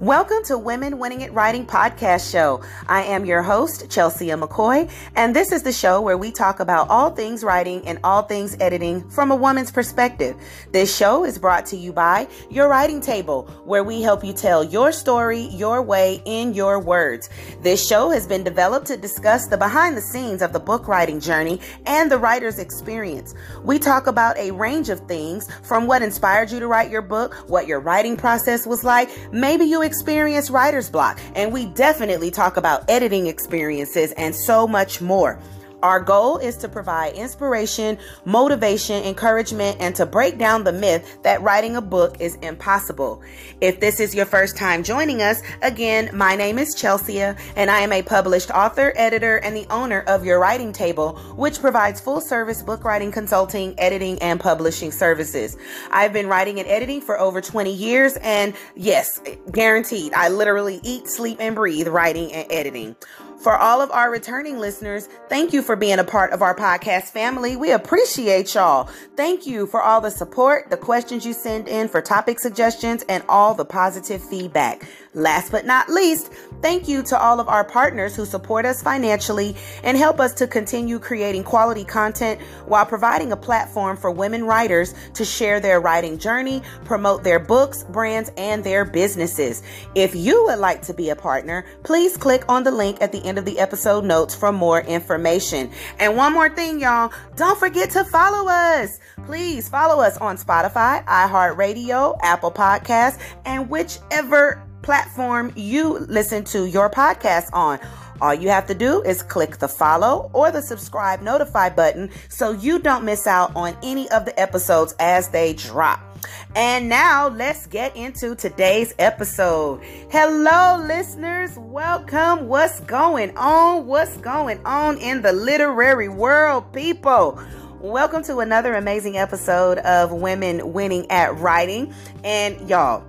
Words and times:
Welcome 0.00 0.42
to 0.44 0.56
Women 0.56 0.98
Winning 0.98 1.20
It 1.20 1.30
Writing 1.34 1.66
podcast 1.66 2.32
show. 2.32 2.62
I 2.88 3.02
am 3.02 3.26
your 3.26 3.42
host, 3.42 3.90
Chelsea 3.90 4.28
McCoy, 4.28 4.90
and 5.14 5.36
this 5.36 5.52
is 5.52 5.62
the 5.62 5.74
show 5.74 6.00
where 6.00 6.16
we 6.16 6.32
talk 6.32 6.58
about 6.58 6.88
all 6.88 7.10
things 7.10 7.44
writing 7.44 7.86
and 7.86 7.98
all 8.02 8.22
things 8.22 8.56
editing 8.60 9.06
from 9.10 9.30
a 9.30 9.36
woman's 9.36 9.70
perspective. 9.70 10.36
This 10.72 10.96
show 10.96 11.26
is 11.26 11.38
brought 11.38 11.66
to 11.66 11.76
you 11.76 11.92
by 11.92 12.28
Your 12.48 12.70
Writing 12.70 13.02
Table, 13.02 13.42
where 13.66 13.84
we 13.84 14.00
help 14.00 14.24
you 14.24 14.32
tell 14.32 14.64
your 14.64 14.90
story 14.90 15.40
your 15.52 15.82
way 15.82 16.22
in 16.24 16.54
your 16.54 16.80
words. 16.80 17.28
This 17.60 17.86
show 17.86 18.08
has 18.08 18.26
been 18.26 18.42
developed 18.42 18.86
to 18.86 18.96
discuss 18.96 19.48
the 19.48 19.58
behind 19.58 19.98
the 19.98 20.00
scenes 20.00 20.40
of 20.40 20.54
the 20.54 20.60
book 20.60 20.88
writing 20.88 21.20
journey 21.20 21.60
and 21.84 22.10
the 22.10 22.16
writer's 22.16 22.58
experience. 22.58 23.34
We 23.64 23.78
talk 23.78 24.06
about 24.06 24.38
a 24.38 24.50
range 24.52 24.88
of 24.88 25.00
things 25.00 25.46
from 25.62 25.86
what 25.86 26.00
inspired 26.00 26.50
you 26.50 26.58
to 26.58 26.68
write 26.68 26.90
your 26.90 27.02
book, 27.02 27.34
what 27.48 27.66
your 27.66 27.80
writing 27.80 28.16
process 28.16 28.66
was 28.66 28.82
like, 28.82 29.10
maybe 29.30 29.66
you 29.66 29.89
experience 29.90 30.50
writer's 30.50 30.88
block, 30.88 31.18
and 31.34 31.52
we 31.52 31.66
definitely 31.66 32.30
talk 32.30 32.56
about 32.56 32.88
editing 32.88 33.26
experiences 33.26 34.12
and 34.12 34.32
so 34.32 34.64
much 34.64 35.00
more. 35.00 35.36
Our 35.82 36.00
goal 36.00 36.36
is 36.36 36.58
to 36.58 36.68
provide 36.68 37.14
inspiration, 37.14 37.98
motivation, 38.26 39.02
encouragement, 39.02 39.78
and 39.80 39.94
to 39.96 40.04
break 40.04 40.36
down 40.36 40.64
the 40.64 40.72
myth 40.72 41.22
that 41.22 41.40
writing 41.40 41.76
a 41.76 41.80
book 41.80 42.20
is 42.20 42.34
impossible. 42.36 43.22
If 43.62 43.80
this 43.80 43.98
is 43.98 44.14
your 44.14 44.26
first 44.26 44.58
time 44.58 44.82
joining 44.82 45.22
us, 45.22 45.40
again, 45.62 46.10
my 46.12 46.36
name 46.36 46.58
is 46.58 46.74
Chelsea, 46.74 47.20
and 47.20 47.70
I 47.70 47.80
am 47.80 47.92
a 47.92 48.02
published 48.02 48.50
author, 48.50 48.92
editor, 48.94 49.38
and 49.38 49.56
the 49.56 49.66
owner 49.70 50.04
of 50.06 50.24
Your 50.24 50.38
Writing 50.38 50.72
Table, 50.72 51.16
which 51.36 51.60
provides 51.60 51.98
full 51.98 52.20
service 52.20 52.62
book 52.62 52.84
writing 52.84 53.10
consulting, 53.10 53.74
editing, 53.78 54.18
and 54.20 54.38
publishing 54.38 54.92
services. 54.92 55.56
I've 55.90 56.12
been 56.12 56.26
writing 56.26 56.58
and 56.58 56.68
editing 56.68 57.00
for 57.00 57.18
over 57.18 57.40
20 57.40 57.72
years, 57.72 58.18
and 58.18 58.54
yes, 58.76 59.18
guaranteed, 59.50 60.12
I 60.12 60.28
literally 60.28 60.80
eat, 60.82 61.08
sleep, 61.08 61.38
and 61.40 61.54
breathe 61.54 61.88
writing 61.88 62.32
and 62.32 62.46
editing. 62.52 62.96
For 63.40 63.56
all 63.56 63.80
of 63.80 63.90
our 63.90 64.10
returning 64.10 64.58
listeners, 64.58 65.08
thank 65.30 65.54
you 65.54 65.62
for 65.62 65.74
being 65.74 65.98
a 65.98 66.04
part 66.04 66.34
of 66.34 66.42
our 66.42 66.54
podcast 66.54 67.04
family. 67.04 67.56
We 67.56 67.72
appreciate 67.72 68.54
y'all. 68.54 68.90
Thank 69.16 69.46
you 69.46 69.66
for 69.66 69.80
all 69.80 70.02
the 70.02 70.10
support, 70.10 70.68
the 70.68 70.76
questions 70.76 71.24
you 71.24 71.32
send 71.32 71.66
in 71.66 71.88
for 71.88 72.02
topic 72.02 72.38
suggestions, 72.38 73.02
and 73.08 73.24
all 73.30 73.54
the 73.54 73.64
positive 73.64 74.22
feedback. 74.22 74.86
Last 75.14 75.50
but 75.50 75.64
not 75.64 75.88
least, 75.88 76.30
thank 76.60 76.86
you 76.86 77.02
to 77.04 77.18
all 77.18 77.40
of 77.40 77.48
our 77.48 77.64
partners 77.64 78.14
who 78.14 78.26
support 78.26 78.66
us 78.66 78.82
financially 78.82 79.56
and 79.82 79.96
help 79.96 80.20
us 80.20 80.34
to 80.34 80.46
continue 80.46 80.98
creating 80.98 81.42
quality 81.42 81.84
content 81.84 82.40
while 82.66 82.84
providing 82.84 83.32
a 83.32 83.36
platform 83.36 83.96
for 83.96 84.10
women 84.10 84.44
writers 84.44 84.94
to 85.14 85.24
share 85.24 85.60
their 85.60 85.80
writing 85.80 86.18
journey, 86.18 86.62
promote 86.84 87.24
their 87.24 87.40
books, 87.40 87.84
brands, 87.84 88.30
and 88.36 88.62
their 88.62 88.84
businesses. 88.84 89.62
If 89.94 90.14
you 90.14 90.44
would 90.44 90.58
like 90.58 90.82
to 90.82 90.94
be 90.94 91.08
a 91.08 91.16
partner, 91.16 91.64
please 91.82 92.18
click 92.18 92.44
on 92.46 92.64
the 92.64 92.70
link 92.70 92.98
at 93.00 93.10
the 93.10 93.24
end 93.24 93.29
of 93.38 93.44
the 93.44 93.58
episode 93.58 94.04
notes 94.04 94.34
for 94.34 94.52
more 94.52 94.80
information. 94.80 95.70
And 95.98 96.16
one 96.16 96.32
more 96.32 96.48
thing, 96.48 96.80
y'all, 96.80 97.12
don't 97.36 97.58
forget 97.58 97.90
to 97.90 98.04
follow 98.04 98.48
us. 98.48 98.98
Please 99.26 99.68
follow 99.68 100.02
us 100.02 100.16
on 100.18 100.36
Spotify, 100.36 101.04
iHeartRadio, 101.04 102.18
Apple 102.22 102.52
Podcasts, 102.52 103.18
and 103.44 103.68
whichever 103.68 104.62
platform 104.82 105.52
you 105.56 105.98
listen 105.98 106.44
to 106.44 106.66
your 106.66 106.90
podcast 106.90 107.50
on. 107.52 107.78
All 108.20 108.34
you 108.34 108.48
have 108.50 108.66
to 108.66 108.74
do 108.74 109.02
is 109.02 109.22
click 109.22 109.58
the 109.58 109.68
follow 109.68 110.30
or 110.34 110.50
the 110.50 110.60
subscribe 110.60 111.22
notify 111.22 111.70
button 111.70 112.10
so 112.28 112.52
you 112.52 112.78
don't 112.78 113.04
miss 113.04 113.26
out 113.26 113.54
on 113.56 113.76
any 113.82 114.10
of 114.10 114.24
the 114.26 114.38
episodes 114.38 114.94
as 114.98 115.28
they 115.28 115.54
drop. 115.54 116.09
And 116.54 116.88
now 116.88 117.28
let's 117.28 117.66
get 117.66 117.96
into 117.96 118.34
today's 118.34 118.94
episode. 118.98 119.82
Hello, 120.10 120.82
listeners. 120.84 121.56
Welcome. 121.56 122.48
What's 122.48 122.80
going 122.80 123.36
on? 123.36 123.86
What's 123.86 124.16
going 124.18 124.64
on 124.64 124.98
in 124.98 125.22
the 125.22 125.32
literary 125.32 126.08
world, 126.08 126.72
people? 126.72 127.40
Welcome 127.80 128.22
to 128.24 128.40
another 128.40 128.74
amazing 128.74 129.16
episode 129.16 129.78
of 129.78 130.12
Women 130.12 130.72
Winning 130.72 131.10
at 131.10 131.36
Writing. 131.38 131.94
And 132.24 132.68
y'all, 132.68 133.04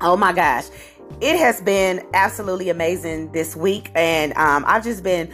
oh 0.00 0.16
my 0.16 0.32
gosh, 0.32 0.64
it 1.20 1.36
has 1.38 1.60
been 1.60 2.06
absolutely 2.14 2.70
amazing 2.70 3.32
this 3.32 3.56
week, 3.56 3.90
and 3.94 4.32
um, 4.34 4.64
I've 4.66 4.84
just 4.84 5.02
been 5.02 5.30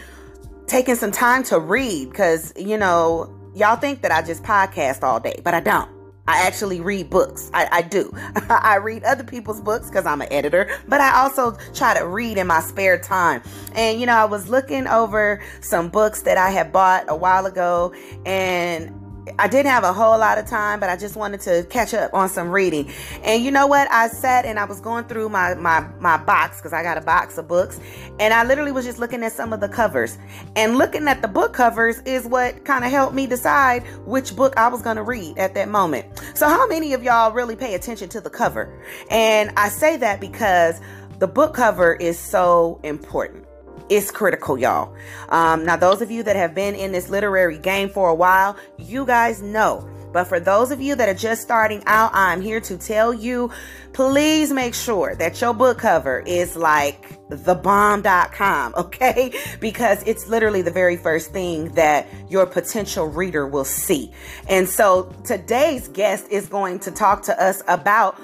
taking 0.67 0.95
some 0.95 1.11
time 1.11 1.43
to 1.43 1.59
read 1.59 2.09
because 2.09 2.51
you 2.57 2.77
know 2.77 3.33
y'all 3.53 3.75
think 3.75 4.01
that 4.01 4.11
I 4.11 4.21
just 4.21 4.43
podcast 4.43 5.03
all 5.03 5.19
day, 5.19 5.39
but 5.43 5.53
I 5.53 5.59
don't. 5.59 5.94
I 6.27 6.47
actually 6.47 6.81
read 6.81 7.09
books. 7.09 7.51
I, 7.53 7.67
I 7.71 7.81
do. 7.83 8.11
I 8.49 8.77
read 8.77 9.03
other 9.03 9.23
people's 9.23 9.61
books 9.61 9.87
because 9.89 10.05
I'm 10.05 10.21
an 10.21 10.31
editor, 10.31 10.69
but 10.87 10.99
I 10.99 11.21
also 11.21 11.57
try 11.73 11.97
to 11.97 12.07
read 12.07 12.37
in 12.37 12.47
my 12.47 12.61
spare 12.61 12.97
time. 12.97 13.43
And, 13.73 13.99
you 13.99 14.07
know, 14.07 14.15
I 14.15 14.25
was 14.25 14.49
looking 14.49 14.87
over 14.87 15.41
some 15.61 15.89
books 15.89 16.23
that 16.23 16.37
I 16.37 16.49
had 16.49 16.71
bought 16.71 17.05
a 17.09 17.15
while 17.15 17.45
ago, 17.45 17.93
and 18.25 19.04
I 19.39 19.47
didn't 19.47 19.71
have 19.71 19.83
a 19.83 19.91
whole 19.91 20.17
lot 20.17 20.37
of 20.37 20.45
time, 20.45 20.79
but 20.79 20.89
I 20.89 20.95
just 20.95 21.15
wanted 21.15 21.41
to 21.41 21.65
catch 21.69 21.93
up 21.93 22.13
on 22.13 22.29
some 22.29 22.49
reading. 22.49 22.91
And 23.23 23.43
you 23.43 23.51
know 23.51 23.65
what? 23.67 23.89
I 23.91 24.07
sat 24.07 24.45
and 24.45 24.59
I 24.59 24.65
was 24.65 24.79
going 24.79 25.05
through 25.05 25.29
my 25.29 25.55
my 25.55 25.87
my 25.99 26.17
box 26.17 26.57
because 26.57 26.73
I 26.73 26.83
got 26.83 26.97
a 26.97 27.01
box 27.01 27.37
of 27.37 27.47
books, 27.47 27.79
and 28.19 28.33
I 28.33 28.43
literally 28.43 28.71
was 28.71 28.85
just 28.85 28.99
looking 28.99 29.23
at 29.23 29.31
some 29.31 29.51
of 29.51 29.59
the 29.59 29.69
covers. 29.69 30.17
And 30.55 30.77
looking 30.77 31.07
at 31.07 31.21
the 31.21 31.27
book 31.27 31.53
covers 31.53 31.99
is 32.01 32.25
what 32.25 32.65
kind 32.65 32.85
of 32.85 32.91
helped 32.91 33.15
me 33.15 33.25
decide 33.27 33.83
which 34.05 34.35
book 34.35 34.53
I 34.57 34.67
was 34.67 34.81
going 34.81 34.97
to 34.97 35.03
read 35.03 35.37
at 35.37 35.53
that 35.55 35.69
moment. 35.69 36.05
So 36.35 36.47
how 36.47 36.67
many 36.67 36.93
of 36.93 37.03
y'all 37.03 37.31
really 37.31 37.55
pay 37.55 37.73
attention 37.73 38.09
to 38.09 38.21
the 38.21 38.29
cover? 38.29 38.79
And 39.09 39.51
I 39.57 39.69
say 39.69 39.97
that 39.97 40.21
because 40.21 40.79
the 41.19 41.27
book 41.27 41.53
cover 41.53 41.93
is 41.93 42.19
so 42.19 42.79
important 42.83 43.44
it's 43.89 44.11
critical, 44.11 44.57
y'all. 44.57 44.95
Um, 45.29 45.65
now, 45.65 45.75
those 45.75 46.01
of 46.01 46.11
you 46.11 46.23
that 46.23 46.35
have 46.35 46.55
been 46.55 46.75
in 46.75 46.91
this 46.91 47.09
literary 47.09 47.57
game 47.57 47.89
for 47.89 48.09
a 48.09 48.15
while, 48.15 48.57
you 48.77 49.05
guys 49.05 49.41
know. 49.41 49.87
But 50.11 50.25
for 50.25 50.39
those 50.39 50.71
of 50.71 50.81
you 50.81 50.95
that 50.95 51.09
are 51.09 51.13
just 51.13 51.41
starting 51.41 51.83
out, 51.87 52.11
I'm 52.13 52.39
here 52.39 52.61
to 52.61 52.77
tell 52.77 53.13
you 53.13 53.51
please 53.95 54.51
make 54.51 54.73
sure 54.73 55.15
that 55.15 55.39
your 55.39 55.53
book 55.53 55.77
cover 55.77 56.21
is 56.25 56.57
like 56.57 57.17
thebomb.com, 57.29 58.73
okay? 58.77 59.33
Because 59.61 60.03
it's 60.03 60.27
literally 60.27 60.61
the 60.61 60.71
very 60.71 60.97
first 60.97 61.31
thing 61.31 61.69
that 61.75 62.05
your 62.29 62.45
potential 62.45 63.07
reader 63.07 63.47
will 63.47 63.63
see. 63.63 64.11
And 64.49 64.67
so 64.67 65.13
today's 65.23 65.87
guest 65.87 66.27
is 66.29 66.47
going 66.47 66.79
to 66.79 66.91
talk 66.91 67.23
to 67.23 67.41
us 67.41 67.61
about 67.67 68.19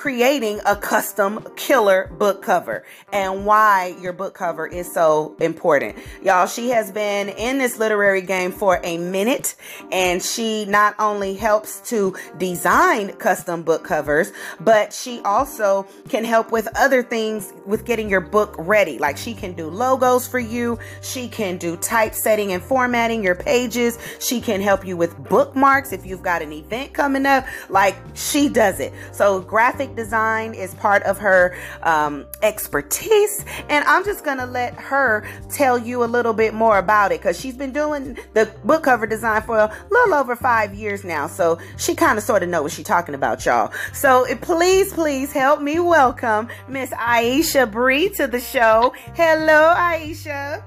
creating 0.00 0.58
a 0.64 0.74
custom 0.74 1.46
killer 1.56 2.10
book 2.16 2.40
cover 2.40 2.82
and 3.12 3.44
why 3.44 3.94
your 4.00 4.14
book 4.14 4.32
cover 4.32 4.66
is 4.66 4.90
so 4.90 5.36
important. 5.40 5.94
Y'all, 6.22 6.46
she 6.46 6.70
has 6.70 6.90
been 6.90 7.28
in 7.28 7.58
this 7.58 7.78
literary 7.78 8.22
game 8.22 8.50
for 8.50 8.80
a 8.82 8.96
minute 8.96 9.54
and 9.92 10.22
she 10.22 10.64
not 10.64 10.94
only 10.98 11.34
helps 11.34 11.80
to 11.86 12.16
design 12.38 13.12
custom 13.18 13.62
book 13.62 13.84
covers, 13.84 14.32
but 14.58 14.90
she 14.90 15.20
also 15.20 15.86
can 16.08 16.24
help 16.24 16.50
with 16.50 16.66
other 16.78 17.02
things 17.02 17.52
with 17.66 17.84
getting 17.84 18.08
your 18.08 18.22
book 18.22 18.54
ready. 18.56 18.96
Like 18.96 19.18
she 19.18 19.34
can 19.34 19.52
do 19.52 19.68
logos 19.68 20.26
for 20.26 20.38
you, 20.38 20.78
she 21.02 21.28
can 21.28 21.58
do 21.58 21.76
typesetting 21.76 22.54
and 22.54 22.62
formatting 22.62 23.22
your 23.22 23.34
pages, 23.34 23.98
she 24.18 24.40
can 24.40 24.62
help 24.62 24.86
you 24.86 24.96
with 24.96 25.14
bookmarks 25.28 25.92
if 25.92 26.06
you've 26.06 26.22
got 26.22 26.40
an 26.40 26.54
event 26.54 26.94
coming 26.94 27.26
up. 27.26 27.44
Like 27.68 27.96
she 28.14 28.48
does 28.48 28.80
it. 28.80 28.94
So 29.12 29.40
graphic 29.40 29.89
graphic 29.90 30.04
design 30.04 30.54
is 30.54 30.74
part 30.74 31.02
of 31.04 31.18
her 31.18 31.56
um, 31.82 32.26
expertise. 32.42 33.44
And 33.68 33.84
I'm 33.84 34.04
just 34.04 34.24
going 34.24 34.38
to 34.38 34.46
let 34.46 34.74
her 34.74 35.26
tell 35.50 35.78
you 35.78 36.04
a 36.04 36.06
little 36.06 36.32
bit 36.32 36.54
more 36.54 36.78
about 36.78 37.12
it 37.12 37.20
because 37.20 37.38
she's 37.38 37.56
been 37.56 37.72
doing 37.72 38.18
the 38.34 38.52
book 38.64 38.84
cover 38.84 39.06
design 39.06 39.42
for 39.42 39.58
a 39.58 39.86
little 39.90 40.14
over 40.14 40.36
five 40.36 40.74
years 40.74 41.04
now. 41.04 41.26
So 41.26 41.58
she 41.76 41.94
kind 41.94 42.18
of 42.18 42.24
sort 42.24 42.42
of 42.42 42.48
know 42.48 42.62
what 42.62 42.72
she's 42.72 42.86
talking 42.86 43.14
about, 43.14 43.44
y'all. 43.44 43.72
So 43.92 44.26
please, 44.40 44.92
please 44.92 45.32
help 45.32 45.60
me 45.60 45.78
welcome 45.80 46.48
Miss 46.68 46.90
Iesha 46.90 47.70
Bree 47.70 48.08
to 48.10 48.26
the 48.26 48.40
show. 48.40 48.92
Hello, 49.14 49.74
Iesha. 49.76 50.62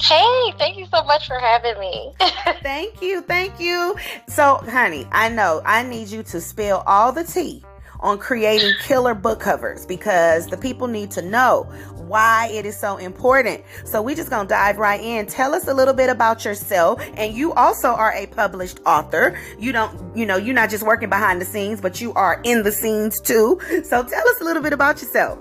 Hey, 0.00 0.52
thank 0.58 0.76
you 0.76 0.86
so 0.92 1.02
much 1.04 1.26
for 1.26 1.38
having 1.38 1.80
me. 1.80 2.12
thank 2.62 3.00
you, 3.00 3.22
thank 3.22 3.58
you. 3.58 3.96
So, 4.28 4.56
honey, 4.56 5.08
I 5.10 5.30
know 5.30 5.62
I 5.64 5.84
need 5.84 6.08
you 6.08 6.22
to 6.24 6.40
spill 6.40 6.82
all 6.86 7.12
the 7.12 7.24
tea 7.24 7.64
on 8.00 8.18
creating 8.18 8.72
killer 8.82 9.14
book 9.14 9.40
covers 9.40 9.86
because 9.86 10.46
the 10.46 10.56
people 10.56 10.86
need 10.86 11.10
to 11.12 11.22
know 11.22 11.62
why 12.06 12.48
it 12.52 12.64
is 12.64 12.78
so 12.78 12.96
important. 12.96 13.62
So 13.84 14.00
we 14.00 14.14
just 14.14 14.30
gonna 14.30 14.48
dive 14.48 14.78
right 14.78 15.00
in. 15.00 15.26
Tell 15.26 15.54
us 15.54 15.68
a 15.68 15.74
little 15.74 15.94
bit 15.94 16.08
about 16.08 16.44
yourself. 16.44 17.02
And 17.14 17.34
you 17.34 17.52
also 17.54 17.88
are 17.88 18.12
a 18.12 18.26
published 18.26 18.80
author. 18.86 19.38
You 19.58 19.72
don't, 19.72 20.16
you 20.16 20.26
know, 20.26 20.36
you're 20.36 20.54
not 20.54 20.70
just 20.70 20.84
working 20.84 21.08
behind 21.08 21.40
the 21.40 21.44
scenes, 21.44 21.80
but 21.80 22.00
you 22.00 22.12
are 22.14 22.40
in 22.44 22.62
the 22.62 22.72
scenes 22.72 23.20
too. 23.20 23.58
So 23.84 24.02
tell 24.02 24.28
us 24.28 24.40
a 24.40 24.44
little 24.44 24.62
bit 24.62 24.72
about 24.72 25.00
yourself. 25.02 25.38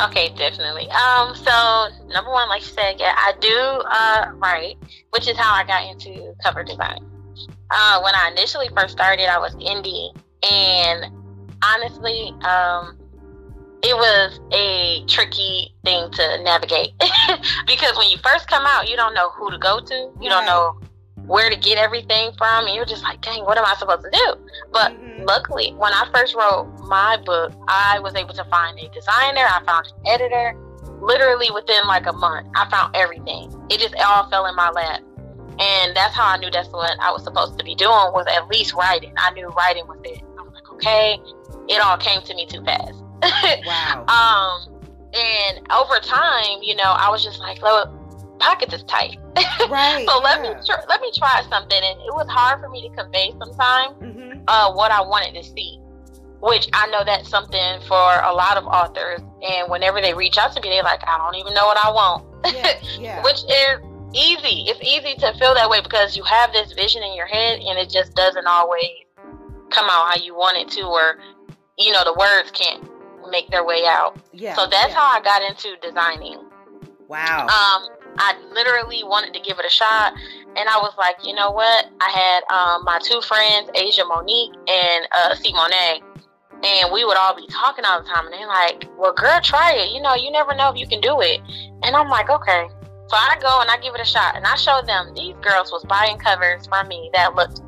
Okay, 0.00 0.30
definitely. 0.36 0.88
Um, 0.88 1.34
so 1.34 1.88
number 2.08 2.30
one, 2.30 2.48
like 2.48 2.62
you 2.62 2.68
said, 2.68 2.96
yeah, 2.98 3.14
I 3.16 3.34
do 3.40 3.54
uh 3.54 4.32
write, 4.36 4.78
which 5.10 5.28
is 5.28 5.36
how 5.36 5.52
I 5.52 5.64
got 5.64 5.84
into 5.90 6.34
cover 6.42 6.64
design. 6.64 7.06
Uh, 7.70 8.00
when 8.02 8.14
I 8.14 8.30
initially 8.32 8.68
first 8.74 8.92
started, 8.92 9.30
I 9.30 9.38
was 9.38 9.54
indie, 9.56 10.12
and 10.42 11.12
honestly, 11.62 12.34
um, 12.42 12.96
it 13.82 13.96
was 13.96 14.40
a 14.52 15.04
tricky 15.06 15.74
thing 15.84 16.10
to 16.10 16.42
navigate 16.42 16.92
because 17.66 17.96
when 17.96 18.10
you 18.10 18.18
first 18.18 18.48
come 18.48 18.64
out, 18.66 18.88
you 18.88 18.96
don't 18.96 19.14
know 19.14 19.30
who 19.30 19.50
to 19.50 19.58
go 19.58 19.80
to. 19.80 19.94
You 19.94 20.10
right. 20.10 20.28
don't 20.28 20.46
know 20.46 20.80
where 21.26 21.48
to 21.48 21.56
get 21.56 21.78
everything 21.78 22.32
from, 22.36 22.66
and 22.66 22.74
you're 22.74 22.84
just 22.84 23.02
like, 23.02 23.20
dang, 23.22 23.44
what 23.44 23.56
am 23.56 23.64
I 23.64 23.74
supposed 23.76 24.02
to 24.02 24.10
do? 24.10 24.34
But 24.72 24.92
mm-hmm. 24.92 25.24
luckily, 25.24 25.72
when 25.78 25.92
I 25.92 26.08
first 26.12 26.34
wrote 26.34 26.68
my 26.80 27.16
book, 27.24 27.52
I 27.68 28.00
was 28.00 28.14
able 28.14 28.34
to 28.34 28.44
find 28.44 28.78
a 28.78 28.88
designer, 28.88 29.46
I 29.46 29.62
found 29.64 29.86
an 29.86 30.06
editor. 30.06 30.56
Literally 31.00 31.50
within 31.50 31.86
like 31.86 32.06
a 32.06 32.12
month, 32.12 32.48
I 32.54 32.68
found 32.68 32.94
everything. 32.94 33.50
It 33.70 33.80
just 33.80 33.94
all 33.94 34.28
fell 34.28 34.44
in 34.46 34.54
my 34.54 34.70
lap. 34.70 35.00
And 35.58 35.96
that's 35.96 36.14
how 36.14 36.26
I 36.26 36.36
knew 36.36 36.50
that's 36.50 36.68
what 36.68 36.98
I 37.00 37.10
was 37.10 37.24
supposed 37.24 37.58
to 37.58 37.64
be 37.64 37.74
doing 37.74 38.12
was 38.12 38.26
at 38.28 38.48
least 38.48 38.74
writing. 38.74 39.14
I 39.16 39.30
knew 39.32 39.48
writing 39.48 39.86
was 39.86 39.98
it. 40.04 40.22
I 40.38 40.42
was 40.42 40.52
like, 40.52 40.70
okay, 40.72 41.20
it 41.70 41.80
all 41.80 41.96
came 41.96 42.20
to 42.22 42.34
me 42.34 42.46
too 42.46 42.62
fast. 42.64 42.98
wow. 43.64 44.04
um, 44.10 44.80
and 45.14 45.66
over 45.70 45.98
time, 46.00 46.58
you 46.62 46.74
know, 46.74 46.84
I 46.84 47.08
was 47.10 47.22
just 47.22 47.38
like, 47.38 47.62
look, 47.62 47.88
pockets 48.38 48.74
is 48.74 48.82
tight. 48.84 49.16
Right. 49.70 50.04
so 50.08 50.18
let 50.18 50.42
me 50.42 50.48
tr- 50.66 50.84
let 50.88 51.00
me 51.00 51.12
try 51.16 51.42
something, 51.48 51.78
and 51.78 52.00
it 52.00 52.12
was 52.14 52.26
hard 52.28 52.60
for 52.60 52.68
me 52.68 52.88
to 52.88 52.94
convey 52.96 53.30
sometimes 53.38 53.94
mm-hmm. 54.02 54.42
uh, 54.48 54.72
what 54.72 54.90
I 54.90 55.00
wanted 55.00 55.40
to 55.40 55.44
see. 55.44 55.78
Which 56.40 56.68
I 56.72 56.88
know 56.88 57.04
that's 57.04 57.28
something 57.28 57.80
for 57.86 58.20
a 58.22 58.32
lot 58.32 58.56
of 58.56 58.64
authors, 58.64 59.20
and 59.42 59.70
whenever 59.70 60.00
they 60.00 60.14
reach 60.14 60.38
out 60.38 60.52
to 60.54 60.60
me, 60.60 60.70
they're 60.70 60.82
like, 60.82 61.06
"I 61.06 61.18
don't 61.18 61.36
even 61.36 61.54
know 61.54 61.66
what 61.66 61.78
I 61.84 61.90
want," 61.90 62.24
yeah, 62.52 62.80
yeah. 62.98 63.22
which 63.22 63.44
is 63.44 63.78
easy. 64.12 64.64
It's 64.66 64.80
easy 64.82 65.14
to 65.20 65.32
feel 65.38 65.54
that 65.54 65.70
way 65.70 65.80
because 65.80 66.16
you 66.16 66.24
have 66.24 66.52
this 66.52 66.72
vision 66.72 67.02
in 67.02 67.14
your 67.14 67.26
head, 67.26 67.60
and 67.60 67.78
it 67.78 67.90
just 67.90 68.14
doesn't 68.14 68.46
always 68.46 68.88
come 69.70 69.84
out 69.84 70.10
how 70.10 70.16
you 70.20 70.34
want 70.34 70.58
it 70.58 70.68
to, 70.76 70.82
or 70.82 71.18
you 71.80 71.92
know, 71.92 72.04
the 72.04 72.14
words 72.14 72.50
can't 72.50 72.84
make 73.30 73.50
their 73.50 73.64
way 73.64 73.84
out. 73.86 74.18
Yeah. 74.32 74.54
So 74.54 74.66
that's 74.66 74.92
yeah. 74.92 74.98
how 74.98 75.18
I 75.18 75.22
got 75.22 75.42
into 75.42 75.76
designing. 75.80 76.38
Wow. 77.08 77.46
Um, 77.46 77.96
I 78.18 78.34
literally 78.52 79.02
wanted 79.04 79.34
to 79.34 79.40
give 79.40 79.58
it 79.58 79.66
a 79.66 79.70
shot. 79.70 80.12
And 80.56 80.68
I 80.68 80.78
was 80.78 80.94
like, 80.98 81.16
you 81.24 81.34
know 81.34 81.50
what? 81.50 81.86
I 82.00 82.10
had 82.10 82.42
um, 82.52 82.84
my 82.84 82.98
two 83.02 83.20
friends, 83.22 83.70
Asia 83.74 84.04
Monique 84.04 84.54
and 84.68 85.08
uh, 85.12 85.34
Simone, 85.34 86.02
and 86.62 86.92
we 86.92 87.04
would 87.04 87.16
all 87.16 87.34
be 87.34 87.46
talking 87.46 87.84
all 87.84 88.02
the 88.02 88.08
time. 88.08 88.26
And 88.26 88.34
they're 88.34 88.46
like, 88.46 88.84
well, 88.98 89.12
girl, 89.12 89.40
try 89.42 89.72
it. 89.72 89.92
You 89.92 90.02
know, 90.02 90.14
you 90.14 90.30
never 90.30 90.54
know 90.54 90.70
if 90.70 90.78
you 90.78 90.86
can 90.86 91.00
do 91.00 91.20
it. 91.20 91.40
And 91.82 91.96
I'm 91.96 92.08
like, 92.08 92.28
okay. 92.28 92.68
So 93.08 93.16
I 93.16 93.36
go 93.40 93.60
and 93.60 93.70
I 93.70 93.78
give 93.80 93.94
it 93.94 94.00
a 94.00 94.04
shot. 94.04 94.36
And 94.36 94.44
I 94.44 94.54
show 94.56 94.82
them 94.84 95.14
these 95.14 95.34
girls 95.40 95.72
was 95.72 95.84
buying 95.84 96.18
covers 96.18 96.66
from 96.66 96.88
me 96.88 97.10
that 97.14 97.34
looked 97.34 97.62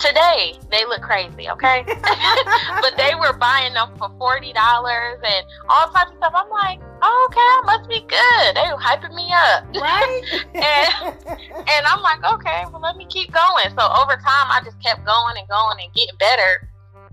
today 0.00 0.54
they 0.70 0.84
look 0.86 1.02
crazy, 1.02 1.48
okay? 1.50 1.84
but 2.80 2.96
they 2.96 3.14
were 3.14 3.34
buying 3.34 3.74
them 3.74 3.90
for 3.98 4.10
forty 4.18 4.52
dollars 4.52 5.20
and 5.22 5.46
all 5.68 5.92
types 5.92 6.10
of 6.10 6.16
stuff. 6.16 6.32
I'm 6.34 6.50
like, 6.50 6.80
oh, 7.02 7.28
okay, 7.30 7.40
I 7.40 7.62
must 7.64 7.88
be 7.88 8.00
good. 8.00 8.56
They 8.56 8.66
were 8.72 8.80
hyping 8.80 9.14
me 9.14 9.28
up, 9.30 9.68
right? 9.76 10.22
and 10.54 11.28
and 11.68 11.86
I'm 11.86 12.02
like, 12.02 12.24
okay, 12.24 12.64
well, 12.72 12.80
let 12.80 12.96
me 12.96 13.06
keep 13.08 13.30
going. 13.32 13.68
So 13.76 13.84
over 13.84 14.16
time, 14.16 14.48
I 14.50 14.60
just 14.64 14.82
kept 14.82 15.04
going 15.04 15.36
and 15.36 15.48
going 15.48 15.76
and 15.84 15.92
getting 15.94 16.16
better. 16.18 16.66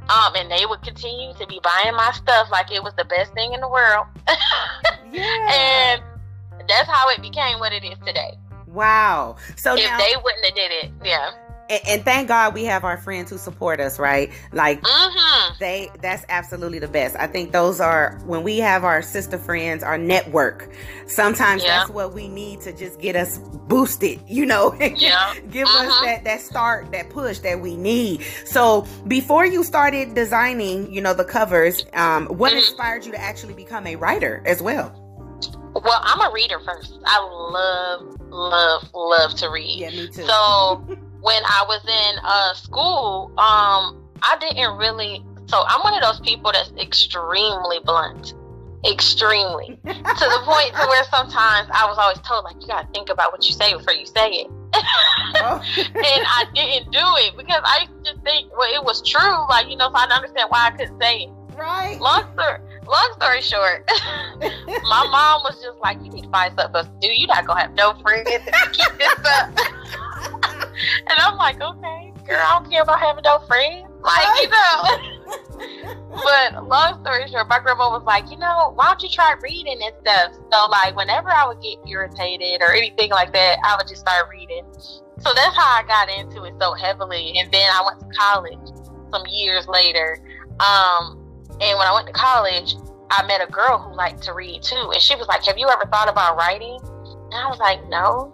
Um, 0.07 0.35
and 0.37 0.49
they 0.49 0.65
would 0.65 0.81
continue 0.83 1.33
to 1.33 1.45
be 1.47 1.59
buying 1.61 1.93
my 1.93 2.11
stuff 2.13 2.47
like 2.49 2.71
it 2.71 2.81
was 2.81 2.93
the 2.97 3.03
best 3.03 3.33
thing 3.33 3.51
in 3.51 3.59
the 3.59 3.67
world. 3.67 4.07
yeah. 5.11 5.99
And 5.99 6.01
that's 6.65 6.87
how 6.87 7.09
it 7.09 7.21
became 7.21 7.59
what 7.59 7.73
it 7.73 7.83
is 7.83 7.97
today. 8.05 8.37
Wow. 8.67 9.35
So 9.57 9.75
if 9.75 9.83
now, 9.83 9.97
they 9.97 10.13
wouldn't 10.23 10.45
have 10.45 10.55
did 10.55 10.71
it, 10.71 10.91
yeah 11.03 11.31
and, 11.69 11.81
and, 11.87 12.05
thank 12.05 12.27
God 12.27 12.53
we 12.53 12.63
have 12.65 12.83
our 12.83 12.97
friends 12.97 13.29
who 13.29 13.37
support 13.37 13.79
us, 13.79 13.99
right? 13.99 14.31
Like 14.53 14.79
uh-huh. 14.83 15.53
they 15.59 15.89
that's 16.01 16.25
absolutely 16.29 16.79
the 16.79 16.87
best. 16.87 17.15
I 17.15 17.27
think 17.27 17.51
those 17.51 17.79
are 17.79 18.19
when 18.25 18.43
we 18.43 18.57
have 18.59 18.83
our 18.83 19.01
sister 19.01 19.37
friends, 19.37 19.83
our 19.83 19.97
network. 19.97 20.71
Sometimes 21.07 21.63
yeah. 21.63 21.79
that's 21.79 21.89
what 21.89 22.13
we 22.13 22.27
need 22.27 22.61
to 22.61 22.73
just 22.73 22.99
get 22.99 23.15
us 23.15 23.37
boosted, 23.37 24.21
you 24.27 24.45
know, 24.45 24.73
yeah. 24.95 25.33
give 25.51 25.67
uh-huh. 25.67 25.87
us 25.87 26.01
that 26.05 26.23
that 26.23 26.41
start, 26.41 26.91
that 26.91 27.09
push 27.09 27.39
that 27.39 27.59
we 27.59 27.75
need. 27.75 28.23
So 28.45 28.85
before 29.07 29.45
you 29.45 29.63
started 29.63 30.15
designing, 30.15 30.91
you 30.91 31.01
know, 31.01 31.13
the 31.13 31.25
covers, 31.25 31.85
um, 31.93 32.27
what 32.27 32.49
mm-hmm. 32.49 32.59
inspired 32.59 33.05
you 33.05 33.11
to 33.11 33.19
actually 33.19 33.53
become 33.53 33.87
a 33.87 33.95
writer 33.95 34.41
as 34.45 34.61
well? 34.61 35.03
Well, 35.73 36.01
I'm 36.03 36.19
a 36.21 36.33
reader 36.33 36.59
first. 36.65 36.97
I 37.05 37.19
love, 37.21 38.19
love, 38.29 38.89
love 38.93 39.35
to 39.35 39.49
read. 39.49 39.79
Yeah, 39.79 39.89
me 39.91 40.07
too. 40.07 40.25
So 40.25 40.97
when 41.21 41.41
I 41.43 41.65
was 41.67 41.83
in 41.85 42.19
uh, 42.23 42.53
school, 42.53 43.31
um, 43.37 44.03
I 44.21 44.37
didn't 44.39 44.77
really. 44.77 45.23
So 45.47 45.63
I'm 45.67 45.81
one 45.81 45.93
of 45.93 46.01
those 46.01 46.19
people 46.19 46.51
that's 46.51 46.71
extremely 46.77 47.79
blunt, 47.85 48.33
extremely 48.85 49.79
to 49.85 50.25
the 50.27 50.41
point 50.43 50.75
to 50.75 50.85
where 50.87 51.03
sometimes 51.05 51.69
I 51.73 51.85
was 51.87 51.97
always 51.97 52.19
told 52.19 52.43
like 52.43 52.61
you 52.61 52.67
gotta 52.67 52.87
think 52.93 53.09
about 53.09 53.31
what 53.31 53.47
you 53.47 53.53
say 53.53 53.73
before 53.73 53.93
you 53.93 54.05
say 54.05 54.29
it. 54.29 54.47
oh. 54.75 55.61
and 55.77 55.95
I 55.95 56.45
didn't 56.53 56.91
do 56.91 56.99
it 56.99 57.37
because 57.37 57.61
I 57.63 57.87
used 57.89 58.05
to 58.05 58.21
think 58.21 58.51
well 58.57 58.69
it 58.73 58.83
was 58.83 59.01
true, 59.07 59.47
like 59.49 59.69
you 59.69 59.77
know, 59.77 59.89
so 59.89 59.95
I 59.95 60.05
didn't 60.05 60.17
understand 60.17 60.49
why 60.49 60.67
I 60.67 60.71
couldn't 60.71 60.99
say 61.01 61.19
it. 61.21 61.29
Right. 61.57 61.99
Long 61.99 62.23
story, 62.33 62.59
long 62.85 63.13
story 63.15 63.41
short, 63.41 63.89
my 64.39 65.07
mom 65.09 65.41
was 65.43 65.59
just 65.63 65.79
like, 65.79 65.97
"You 66.03 66.11
need 66.11 66.25
to 66.25 66.29
find 66.29 66.53
something 66.55 66.75
else 66.75 66.87
to 66.87 67.07
do. 67.07 67.07
You're 67.07 67.27
not 67.27 67.47
gonna 67.47 67.61
have 67.61 67.73
no 67.73 67.95
friends 67.95 68.29
if 68.29 68.45
you 68.45 68.51
keep 68.73 68.97
this 68.99 69.25
up." 69.25 69.57
And 71.09 71.19
I'm 71.19 71.37
like, 71.37 71.61
okay, 71.61 72.13
girl, 72.25 72.37
I 72.37 72.59
don't 72.59 72.69
care 72.69 72.83
about 72.83 72.99
having 72.99 73.23
no 73.23 73.39
friends. 73.47 73.87
Like, 74.01 74.27
you 74.41 74.49
know. 74.49 75.17
but 76.23 76.67
long 76.67 77.01
story 77.03 77.27
short, 77.27 77.47
my 77.49 77.59
grandma 77.59 77.89
was 77.89 78.03
like, 78.05 78.29
you 78.29 78.37
know, 78.37 78.71
why 78.75 78.85
don't 78.85 79.01
you 79.01 79.09
try 79.09 79.35
reading 79.41 79.79
and 79.81 79.93
stuff? 80.01 80.33
So, 80.51 80.69
like, 80.69 80.95
whenever 80.95 81.29
I 81.29 81.47
would 81.47 81.61
get 81.61 81.77
irritated 81.89 82.61
or 82.61 82.73
anything 82.73 83.11
like 83.11 83.33
that, 83.33 83.57
I 83.63 83.75
would 83.75 83.87
just 83.87 84.01
start 84.01 84.29
reading. 84.31 84.65
So 85.19 85.31
that's 85.33 85.55
how 85.55 85.65
I 85.65 85.83
got 85.87 86.09
into 86.09 86.43
it 86.43 86.53
so 86.59 86.73
heavily. 86.73 87.37
And 87.39 87.51
then 87.51 87.67
I 87.71 87.83
went 87.85 87.99
to 87.99 88.17
college 88.17 88.59
some 89.11 89.23
years 89.27 89.67
later. 89.67 90.19
Um, 90.59 91.23
and 91.59 91.77
when 91.77 91.87
I 91.87 91.93
went 91.93 92.07
to 92.07 92.13
college, 92.13 92.75
I 93.09 93.25
met 93.25 93.41
a 93.41 93.51
girl 93.51 93.79
who 93.79 93.95
liked 93.95 94.21
to 94.23 94.33
read 94.33 94.61
too. 94.61 94.91
And 94.93 95.01
she 95.01 95.15
was 95.15 95.27
like, 95.27 95.43
Have 95.45 95.57
you 95.57 95.67
ever 95.67 95.85
thought 95.91 96.09
about 96.09 96.37
writing? 96.37 96.77
And 97.31 97.33
I 97.33 97.47
was 97.49 97.59
like, 97.59 97.87
No. 97.89 98.33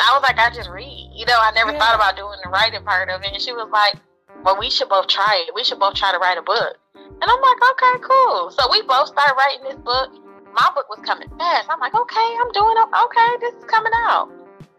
I 0.00 0.14
was 0.14 0.22
like, 0.22 0.38
I 0.38 0.50
just 0.54 0.70
read. 0.70 1.10
You 1.12 1.26
know, 1.26 1.38
I 1.38 1.50
never 1.52 1.72
yeah. 1.72 1.78
thought 1.78 1.94
about 1.94 2.16
doing 2.16 2.38
the 2.42 2.50
writing 2.50 2.82
part 2.84 3.08
of 3.10 3.22
it. 3.22 3.32
And 3.32 3.42
she 3.42 3.52
was 3.52 3.68
like, 3.72 3.96
Well, 4.44 4.58
we 4.58 4.70
should 4.70 4.88
both 4.88 5.08
try 5.08 5.44
it. 5.46 5.54
We 5.54 5.64
should 5.64 5.78
both 5.78 5.94
try 5.94 6.12
to 6.12 6.18
write 6.18 6.38
a 6.38 6.42
book. 6.42 6.76
And 6.94 7.26
I'm 7.26 7.40
like, 7.42 7.60
Okay, 7.72 7.94
cool. 8.02 8.50
So 8.50 8.70
we 8.70 8.82
both 8.82 9.08
started 9.08 9.34
writing 9.34 9.64
this 9.64 9.78
book. 9.82 10.12
My 10.54 10.70
book 10.74 10.88
was 10.88 11.00
coming 11.04 11.28
fast. 11.38 11.68
I'm 11.70 11.80
like, 11.80 11.94
Okay, 11.94 12.28
I'm 12.40 12.52
doing 12.52 12.76
it. 12.78 12.88
Okay, 13.04 13.30
this 13.40 13.54
is 13.54 13.64
coming 13.64 13.92
out. 14.06 14.30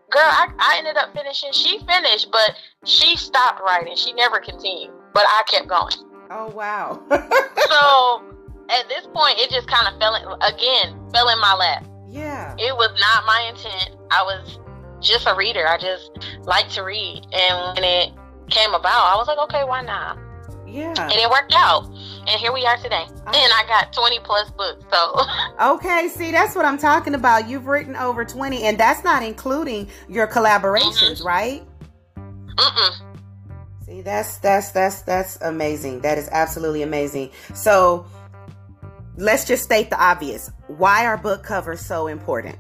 Girl, 0.09 0.25
I, 0.25 0.49
I 0.57 0.77
ended 0.79 0.97
up 0.97 1.13
finishing. 1.13 1.51
She 1.51 1.79
finished, 1.85 2.31
but 2.31 2.55
she 2.83 3.15
stopped 3.15 3.61
writing. 3.61 3.95
She 3.95 4.13
never 4.13 4.39
continued. 4.39 4.91
But 5.13 5.25
I 5.27 5.43
kept 5.47 5.67
going. 5.67 5.93
Oh, 6.31 6.49
wow. 6.49 7.01
so 7.09 8.23
at 8.69 8.87
this 8.87 9.05
point, 9.13 9.37
it 9.37 9.51
just 9.51 9.67
kind 9.67 9.87
of 9.87 9.99
fell 9.99 10.15
in, 10.15 10.25
again, 10.41 10.97
fell 11.13 11.29
in 11.29 11.39
my 11.39 11.53
lap. 11.53 11.85
Yeah. 12.07 12.55
It 12.57 12.73
was 12.75 12.89
not 12.99 13.25
my 13.25 13.49
intent. 13.49 13.97
I 14.09 14.23
was 14.23 14.59
just 15.01 15.27
a 15.27 15.35
reader. 15.35 15.67
I 15.67 15.77
just 15.77 16.11
like 16.41 16.69
to 16.69 16.83
read. 16.83 17.25
And 17.31 17.75
when 17.75 17.83
it 17.83 18.11
came 18.49 18.73
about, 18.73 19.13
I 19.13 19.15
was 19.15 19.27
like, 19.27 19.37
okay, 19.39 19.63
why 19.63 19.81
not? 19.81 20.17
Yeah. 20.67 20.93
And 20.97 21.13
it 21.13 21.29
worked 21.29 21.53
out. 21.55 21.85
And 21.85 22.39
here 22.39 22.53
we 22.53 22.65
are 22.65 22.77
today. 22.77 23.05
and 23.07 23.27
I 23.27 23.63
got 23.67 23.91
20 23.91 24.19
plus 24.19 24.51
books. 24.51 24.85
So 24.91 25.21
Okay, 25.75 26.07
see 26.09 26.31
that's 26.31 26.55
what 26.55 26.65
I'm 26.65 26.77
talking 26.77 27.15
about. 27.15 27.49
You've 27.49 27.67
written 27.67 27.95
over 27.95 28.23
20 28.23 28.63
and 28.63 28.77
that's 28.77 29.03
not 29.03 29.23
including 29.23 29.87
your 30.07 30.27
collaborations, 30.27 31.21
mm-hmm. 31.21 31.27
right? 31.27 31.63
Mm-mm. 32.55 33.09
See, 33.85 34.01
that's 34.01 34.37
that's 34.37 34.71
that's 34.71 35.01
that's 35.01 35.41
amazing. 35.41 36.01
That 36.01 36.17
is 36.17 36.29
absolutely 36.31 36.83
amazing. 36.83 37.31
So, 37.55 38.05
let's 39.17 39.45
just 39.45 39.63
state 39.63 39.89
the 39.89 39.99
obvious. 39.99 40.51
Why 40.67 41.05
are 41.05 41.17
book 41.17 41.41
covers 41.41 41.79
so 41.79 42.07
important? 42.07 42.57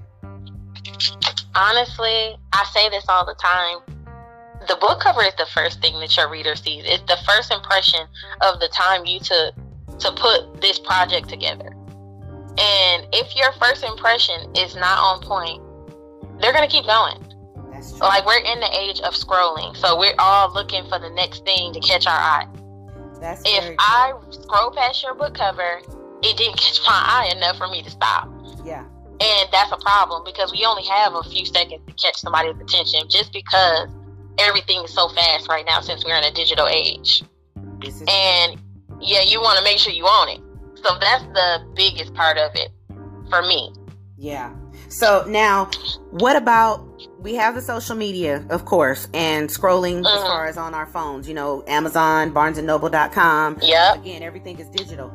Honestly, 1.55 2.37
I 2.53 2.65
say 2.73 2.89
this 2.89 3.05
all 3.07 3.25
the 3.25 3.35
time. 3.35 3.97
The 4.67 4.75
book 4.75 4.99
cover 4.99 5.23
is 5.23 5.33
the 5.37 5.47
first 5.53 5.81
thing 5.81 5.99
that 5.99 6.15
your 6.17 6.29
reader 6.29 6.55
sees. 6.55 6.83
It's 6.85 7.03
the 7.07 7.17
first 7.25 7.51
impression 7.51 8.01
of 8.41 8.59
the 8.59 8.67
time 8.69 9.05
you 9.05 9.19
took 9.19 9.55
to 9.99 10.11
put 10.11 10.61
this 10.61 10.79
project 10.79 11.29
together. 11.29 11.73
And 12.57 13.07
if 13.13 13.35
your 13.35 13.51
first 13.53 13.83
impression 13.83 14.53
is 14.55 14.75
not 14.75 14.99
on 14.99 15.21
point, 15.21 15.61
they're 16.41 16.53
going 16.53 16.67
to 16.67 16.71
keep 16.71 16.85
going. 16.85 17.23
Like 17.99 18.25
we're 18.25 18.39
in 18.39 18.59
the 18.59 18.69
age 18.77 18.99
of 19.01 19.13
scrolling, 19.13 19.75
so 19.75 19.97
we're 19.97 20.15
all 20.19 20.53
looking 20.53 20.83
for 20.89 20.99
the 20.99 21.09
next 21.11 21.45
thing 21.45 21.71
to 21.71 21.79
catch 21.79 22.07
our 22.07 22.19
eye. 22.19 22.45
That's 23.21 23.41
if 23.45 23.75
I 23.79 24.13
scroll 24.29 24.71
past 24.71 25.01
your 25.03 25.13
book 25.13 25.33
cover, 25.33 25.81
it 26.21 26.37
didn't 26.37 26.57
catch 26.59 26.79
my 26.85 26.93
eye 26.93 27.31
enough 27.35 27.57
for 27.57 27.67
me 27.67 27.81
to 27.83 27.89
stop. 27.89 28.29
Yeah. 28.65 28.83
And 29.21 29.49
that's 29.51 29.71
a 29.71 29.77
problem 29.77 30.23
because 30.23 30.51
we 30.51 30.65
only 30.65 30.83
have 30.83 31.13
a 31.13 31.23
few 31.23 31.45
seconds 31.45 31.81
to 31.85 31.93
catch 31.93 32.17
somebody's 32.17 32.55
attention 32.59 33.09
just 33.09 33.33
because 33.33 33.89
everything 34.37 34.83
is 34.83 34.93
so 34.93 35.09
fast 35.09 35.49
right 35.49 35.65
now 35.65 35.81
since 35.81 36.05
we're 36.05 36.15
in 36.15 36.23
a 36.23 36.31
digital 36.31 36.67
age. 36.67 37.23
And 38.07 38.61
yeah, 39.01 39.21
you 39.21 39.41
want 39.41 39.57
to 39.57 39.63
make 39.63 39.77
sure 39.77 39.91
you 39.91 40.07
own 40.07 40.29
it. 40.29 40.41
So 40.83 40.97
that's 40.99 41.23
the 41.25 41.65
biggest 41.75 42.13
part 42.13 42.37
of 42.37 42.51
it 42.55 42.71
for 43.29 43.41
me. 43.41 43.73
Yeah. 44.17 44.53
So 44.87 45.25
now, 45.27 45.69
what 46.11 46.35
about 46.35 46.85
we 47.19 47.35
have 47.35 47.55
the 47.55 47.61
social 47.61 47.95
media, 47.95 48.45
of 48.49 48.65
course, 48.65 49.07
and 49.13 49.49
scrolling 49.49 50.01
mm-hmm. 50.01 50.05
as 50.05 50.23
far 50.23 50.47
as 50.47 50.57
on 50.57 50.73
our 50.73 50.85
phones, 50.85 51.27
you 51.27 51.33
know, 51.33 51.63
Amazon, 51.67 52.31
BarnesandNoble.com. 52.33 53.59
Yeah. 53.61 53.95
Again, 53.95 54.23
everything 54.23 54.57
is 54.59 54.67
digital. 54.69 55.11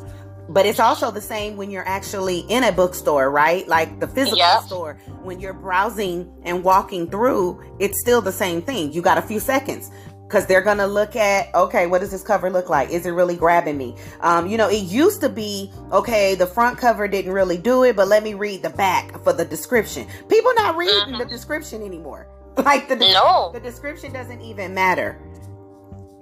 But 0.54 0.66
it's 0.66 0.78
also 0.78 1.10
the 1.10 1.20
same 1.20 1.56
when 1.56 1.68
you're 1.68 1.86
actually 1.86 2.40
in 2.48 2.62
a 2.62 2.70
bookstore, 2.70 3.28
right? 3.28 3.66
Like 3.66 3.98
the 3.98 4.06
physical 4.06 4.38
yep. 4.38 4.62
store. 4.62 4.94
When 5.24 5.40
you're 5.40 5.52
browsing 5.52 6.32
and 6.44 6.62
walking 6.62 7.10
through, 7.10 7.60
it's 7.80 8.00
still 8.00 8.22
the 8.22 8.30
same 8.30 8.62
thing. 8.62 8.92
You 8.92 9.02
got 9.02 9.18
a 9.18 9.22
few 9.22 9.40
seconds 9.40 9.90
because 10.28 10.46
they're 10.46 10.62
gonna 10.62 10.86
look 10.86 11.16
at 11.16 11.54
okay 11.54 11.86
what 11.86 12.00
does 12.00 12.10
this 12.10 12.22
cover 12.22 12.50
look 12.50 12.70
like 12.70 12.88
is 12.88 13.04
it 13.04 13.10
really 13.10 13.36
grabbing 13.36 13.76
me 13.76 13.94
um, 14.20 14.46
you 14.46 14.56
know 14.56 14.68
it 14.68 14.82
used 14.82 15.20
to 15.20 15.28
be 15.28 15.70
okay 15.92 16.34
the 16.34 16.46
front 16.46 16.78
cover 16.78 17.06
didn't 17.06 17.30
really 17.30 17.58
do 17.58 17.84
it 17.84 17.94
but 17.94 18.08
let 18.08 18.22
me 18.22 18.32
read 18.32 18.62
the 18.62 18.70
back 18.70 19.22
for 19.22 19.34
the 19.34 19.44
description 19.44 20.06
people 20.28 20.52
not 20.54 20.76
reading 20.76 20.94
mm-hmm. 20.94 21.18
the 21.18 21.26
description 21.26 21.82
anymore 21.82 22.26
like 22.64 22.88
the, 22.88 22.96
no. 22.96 23.50
the 23.52 23.60
description 23.60 24.12
doesn't 24.14 24.40
even 24.40 24.72
matter 24.72 25.20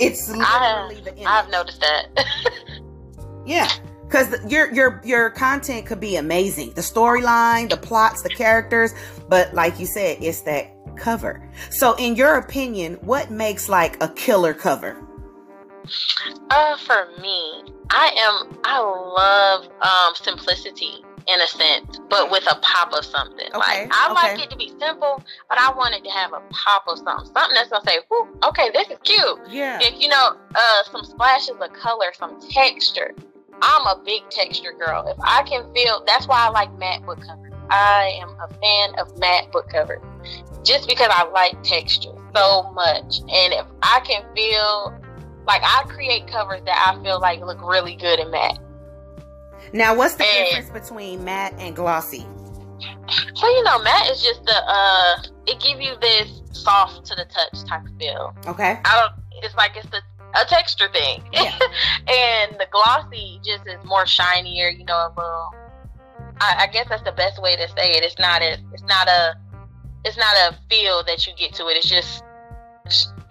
it's 0.00 0.28
literally 0.28 0.96
I, 0.96 1.00
the 1.00 1.12
image. 1.12 1.26
i've 1.26 1.48
noticed 1.48 1.80
that 1.80 2.26
yeah 3.46 3.70
because 4.12 4.52
your 4.52 4.70
your 4.72 5.00
your 5.04 5.30
content 5.30 5.86
could 5.86 6.00
be 6.00 6.16
amazing 6.16 6.70
the 6.74 6.82
storyline 6.82 7.70
the 7.70 7.76
plots 7.76 8.22
the 8.22 8.28
characters 8.28 8.92
but 9.28 9.52
like 9.54 9.80
you 9.80 9.86
said 9.86 10.18
it's 10.20 10.42
that 10.42 10.72
cover. 10.96 11.42
So, 11.70 11.94
in 11.96 12.16
your 12.16 12.36
opinion, 12.36 12.94
what 13.02 13.30
makes 13.30 13.68
like 13.68 14.02
a 14.02 14.08
killer 14.08 14.54
cover? 14.54 14.96
Uh, 16.50 16.76
for 16.78 17.08
me, 17.20 17.64
I 17.90 18.10
am 18.18 18.58
I 18.64 18.78
love 18.78 19.64
um 19.80 20.14
simplicity 20.14 21.04
in 21.28 21.40
a 21.40 21.46
sense, 21.46 22.00
but 22.08 22.30
with 22.30 22.44
a 22.50 22.56
pop 22.56 22.92
of 22.92 23.04
something. 23.04 23.46
Okay, 23.46 23.84
like 23.84 23.88
I 23.92 24.06
okay. 24.06 24.14
like 24.14 24.44
it 24.44 24.50
to 24.50 24.56
be 24.56 24.72
simple, 24.80 25.22
but 25.48 25.58
I 25.58 25.72
want 25.72 25.94
it 25.94 26.04
to 26.04 26.10
have 26.10 26.32
a 26.32 26.40
pop 26.50 26.84
of 26.88 26.98
something. 26.98 27.32
Something 27.32 27.54
that's 27.54 27.70
gonna 27.70 27.84
say, 27.84 27.98
okay, 28.44 28.70
this 28.72 28.88
is 28.88 28.98
cute. 29.02 29.38
Yeah. 29.48 29.78
If 29.80 30.00
you 30.00 30.08
know, 30.08 30.36
uh 30.54 30.82
some 30.90 31.04
splashes 31.04 31.56
of 31.60 31.72
color, 31.72 32.12
some 32.16 32.40
texture. 32.50 33.12
I'm 33.62 33.86
a 33.86 34.02
big 34.04 34.28
texture 34.30 34.72
girl. 34.72 35.06
If 35.06 35.16
I 35.22 35.42
can 35.44 35.72
feel 35.72 36.02
that's 36.06 36.26
why 36.26 36.46
I 36.46 36.48
like 36.50 36.76
matte 36.78 37.06
book 37.06 37.20
covers. 37.20 37.52
I 37.70 38.18
am 38.20 38.36
a 38.40 38.52
fan 38.54 38.98
of 38.98 39.16
matte 39.18 39.50
book 39.52 39.70
covers 39.70 40.02
just 40.64 40.88
because 40.88 41.08
I 41.10 41.28
like 41.30 41.62
texture 41.62 42.12
so 42.34 42.70
much. 42.72 43.20
And 43.20 43.54
if 43.54 43.66
I 43.82 44.00
can 44.00 44.24
feel 44.34 44.94
like 45.46 45.62
I 45.64 45.84
create 45.88 46.26
covers 46.26 46.60
that 46.66 46.94
I 46.94 47.02
feel 47.02 47.20
like 47.20 47.40
look 47.40 47.62
really 47.62 47.96
good 47.96 48.18
in 48.18 48.30
matte. 48.30 48.58
Now, 49.72 49.94
what's 49.94 50.16
the 50.16 50.24
and, 50.24 50.50
difference 50.50 50.70
between 50.70 51.24
matte 51.24 51.54
and 51.58 51.74
glossy? 51.74 52.26
So 53.34 53.48
you 53.48 53.62
know, 53.62 53.78
matte 53.82 54.10
is 54.10 54.22
just 54.22 54.44
the 54.44 54.56
uh, 54.66 55.22
it 55.46 55.60
give 55.60 55.80
you 55.80 55.94
this 56.00 56.42
soft 56.52 57.06
to 57.06 57.14
the 57.14 57.24
touch 57.24 57.64
type 57.68 57.84
of 57.84 57.96
feel. 57.98 58.34
Okay. 58.46 58.78
I 58.84 59.00
don't. 59.00 59.44
It's 59.44 59.54
like 59.54 59.76
it's 59.76 59.88
the 59.90 60.00
a 60.34 60.44
texture 60.46 60.88
thing, 60.92 61.22
yeah. 61.32 61.58
and 62.08 62.56
the 62.58 62.66
glossy 62.70 63.40
just 63.44 63.66
is 63.66 63.84
more 63.84 64.06
shinier. 64.06 64.68
You 64.68 64.84
know, 64.84 64.96
a 64.96 65.08
little. 65.16 65.54
I, 66.40 66.64
I 66.64 66.66
guess 66.72 66.88
that's 66.88 67.02
the 67.02 67.12
best 67.12 67.40
way 67.42 67.56
to 67.56 67.68
say 67.68 67.92
it. 67.92 68.02
It's 68.02 68.18
not 68.18 68.42
a. 68.42 68.58
It's 68.72 68.82
not 68.84 69.08
a 69.08 69.34
it's 70.04 70.16
not 70.16 70.34
a 70.34 70.56
feel 70.68 71.04
that 71.04 71.26
you 71.26 71.32
get 71.36 71.54
to 71.54 71.68
it. 71.68 71.76
It's 71.76 71.88
just 71.88 72.24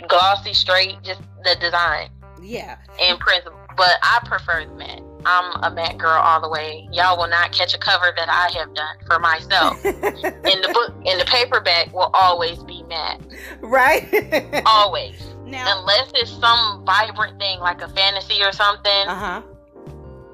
glossy, 0.08 0.54
straight, 0.54 1.02
just 1.04 1.22
the 1.44 1.56
design. 1.60 2.10
Yeah. 2.42 2.78
And 3.02 3.20
principle. 3.20 3.60
But 3.78 3.98
I 4.02 4.20
prefer 4.26 4.66
the 4.66 4.74
matte. 4.76 5.04
I'm 5.26 5.64
a 5.64 5.74
matte 5.74 5.98
girl 5.98 6.20
all 6.20 6.42
the 6.42 6.50
way. 6.50 6.88
Y'all 6.92 7.18
will 7.18 7.28
not 7.28 7.52
catch 7.52 7.76
a 7.76 7.78
cover 7.78 8.12
that 8.16 8.28
I 8.28 8.58
have 8.58 8.74
done 8.74 8.96
for 9.06 9.20
myself. 9.20 9.84
and 9.86 9.96
the 9.96 10.72
book 10.74 10.94
and 11.06 11.20
the 11.20 11.26
paperback 11.26 11.94
will 11.94 12.10
always 12.14 12.64
be 12.64 12.84
matte. 12.84 13.22
Right? 13.62 14.64
always. 14.66 15.22
Now, 15.52 15.80
Unless 15.80 16.12
it's 16.16 16.32
some 16.32 16.86
vibrant 16.86 17.38
thing 17.40 17.60
like 17.60 17.82
a 17.82 17.90
fantasy 17.90 18.42
or 18.42 18.52
something. 18.54 19.08
Uh-huh. 19.08 19.42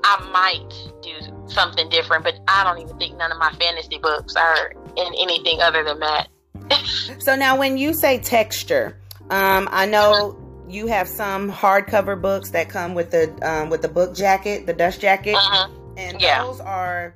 I 0.03 0.29
might 0.31 0.91
do 1.01 1.47
something 1.47 1.89
different, 1.89 2.23
but 2.23 2.39
I 2.47 2.63
don't 2.63 2.79
even 2.79 2.97
think 2.97 3.17
none 3.17 3.31
of 3.31 3.39
my 3.39 3.51
fantasy 3.53 3.97
books 3.97 4.35
are 4.35 4.71
in 4.95 5.13
anything 5.19 5.59
other 5.59 5.83
than 5.83 5.99
that. 5.99 6.27
so 7.19 7.35
now, 7.35 7.57
when 7.57 7.77
you 7.77 7.93
say 7.93 8.19
texture, 8.19 8.97
um, 9.29 9.67
I 9.71 9.85
know 9.85 10.37
you 10.69 10.87
have 10.87 11.07
some 11.07 11.51
hardcover 11.51 12.21
books 12.21 12.51
that 12.51 12.69
come 12.69 12.93
with 12.93 13.11
the 13.11 13.33
um, 13.41 13.69
with 13.69 13.81
the 13.81 13.87
book 13.87 14.15
jacket, 14.15 14.65
the 14.65 14.73
dust 14.73 15.01
jacket, 15.01 15.35
uh-huh. 15.35 15.69
and 15.97 16.21
yeah. 16.21 16.43
those 16.43 16.59
are 16.59 17.15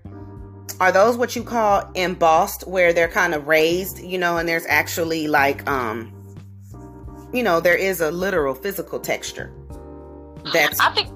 are 0.80 0.92
those 0.92 1.18
what 1.18 1.36
you 1.36 1.44
call 1.44 1.90
embossed, 1.96 2.68
where 2.68 2.94
they're 2.94 3.08
kind 3.08 3.34
of 3.34 3.48
raised, 3.48 4.00
you 4.00 4.18
know, 4.18 4.38
and 4.38 4.50
there's 4.50 4.66
actually 4.68 5.28
like 5.28 5.70
um, 5.70 6.12
you 7.34 7.44
know, 7.44 7.60
there 7.60 7.76
is 7.76 8.02
a 8.02 8.12
literal 8.12 8.54
physical 8.54 9.00
texture. 9.00 9.52
That's 10.54 10.80
I 10.80 10.94
think 10.94 11.10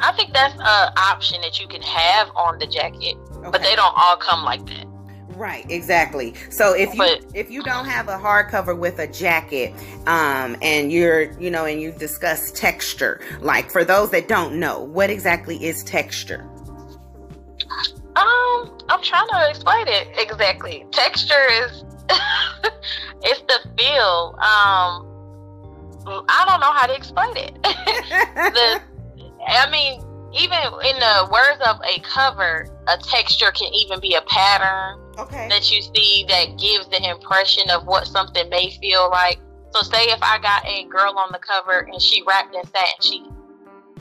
I 0.00 0.12
think 0.12 0.32
that's 0.32 0.54
an 0.54 0.92
option 0.96 1.40
that 1.40 1.60
you 1.60 1.66
can 1.66 1.82
have 1.82 2.28
on 2.36 2.58
the 2.58 2.66
jacket, 2.66 3.16
okay. 3.32 3.50
but 3.50 3.62
they 3.62 3.74
don't 3.74 3.94
all 3.96 4.16
come 4.16 4.44
like 4.44 4.64
that. 4.66 4.86
Right, 5.30 5.68
exactly. 5.70 6.34
So 6.50 6.74
if 6.74 6.90
you 6.94 6.98
but, 6.98 7.24
if 7.34 7.50
you 7.50 7.62
don't 7.62 7.84
have 7.84 8.08
a 8.08 8.16
hardcover 8.16 8.76
with 8.76 8.98
a 8.98 9.06
jacket, 9.06 9.72
um, 10.06 10.56
and 10.62 10.92
you're 10.92 11.32
you 11.40 11.50
know, 11.50 11.64
and 11.64 11.80
you 11.80 11.92
discuss 11.92 12.50
texture, 12.52 13.20
like 13.40 13.70
for 13.70 13.84
those 13.84 14.10
that 14.10 14.28
don't 14.28 14.58
know, 14.58 14.80
what 14.80 15.10
exactly 15.10 15.64
is 15.64 15.84
texture? 15.84 16.48
Um, 18.16 18.78
I'm 18.88 19.02
trying 19.02 19.28
to 19.28 19.48
explain 19.48 19.86
it 19.86 20.08
exactly. 20.16 20.84
Texture 20.90 21.46
is 21.50 21.84
it's 23.22 23.40
the 23.42 23.60
feel. 23.76 24.36
Um, 24.40 25.17
I 26.28 26.44
don't 26.48 26.60
know 26.60 26.72
how 26.72 26.86
to 26.86 26.94
explain 26.94 27.36
it. 27.36 27.54
the 27.62 28.82
I 29.46 29.70
mean, 29.70 30.04
even 30.32 30.58
in 30.84 30.98
the 30.98 31.28
words 31.32 31.60
of 31.66 31.80
a 31.84 32.00
cover, 32.00 32.68
a 32.86 32.98
texture 32.98 33.50
can 33.52 33.72
even 33.72 34.00
be 34.00 34.14
a 34.14 34.22
pattern 34.22 35.00
okay. 35.18 35.48
that 35.48 35.72
you 35.72 35.80
see 35.82 36.24
that 36.28 36.58
gives 36.58 36.86
the 36.88 37.02
impression 37.08 37.70
of 37.70 37.86
what 37.86 38.06
something 38.06 38.48
may 38.50 38.70
feel 38.70 39.10
like. 39.10 39.38
So, 39.74 39.82
say 39.82 40.04
if 40.04 40.22
I 40.22 40.38
got 40.38 40.66
a 40.66 40.84
girl 40.84 41.14
on 41.18 41.30
the 41.32 41.38
cover 41.38 41.80
and 41.80 42.00
she 42.00 42.22
wrapped 42.26 42.54
in 42.54 42.64
satin 42.64 43.00
sheets. 43.00 43.28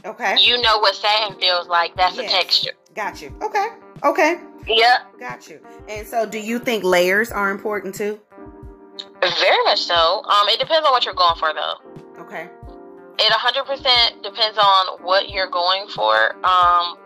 Okay. 0.06 0.38
You 0.40 0.62
know 0.62 0.80
what 0.80 0.96
satin 0.96 1.38
feels 1.40 1.68
like. 1.68 1.96
That's 1.96 2.16
yes. 2.16 2.32
a 2.32 2.36
texture. 2.36 2.72
Got 2.94 3.22
you. 3.22 3.34
Okay. 3.42 3.68
Okay. 4.04 4.40
Yeah. 4.68 5.00
Got 5.20 5.50
you. 5.50 5.60
And 5.90 6.08
so, 6.08 6.26
do 6.26 6.40
you 6.40 6.60
think 6.60 6.84
layers 6.84 7.32
are 7.32 7.52
important 7.52 7.96
too? 7.96 8.20
Very 9.22 9.64
much 9.66 9.84
so. 9.84 10.24
Um, 10.24 10.50
it 10.50 10.60
depends 10.60 10.86
on 10.86 10.92
what 10.92 11.06
you're 11.06 11.14
going 11.14 11.36
for, 11.38 11.54
though. 11.54 12.24
Okay 12.24 12.50
it 13.20 13.34
100% 13.34 14.24
depends 14.24 14.58
on 14.58 15.02
what 15.02 15.30
you're 15.30 15.50
going 15.50 15.88
for. 15.88 16.36
Um, 16.46 16.98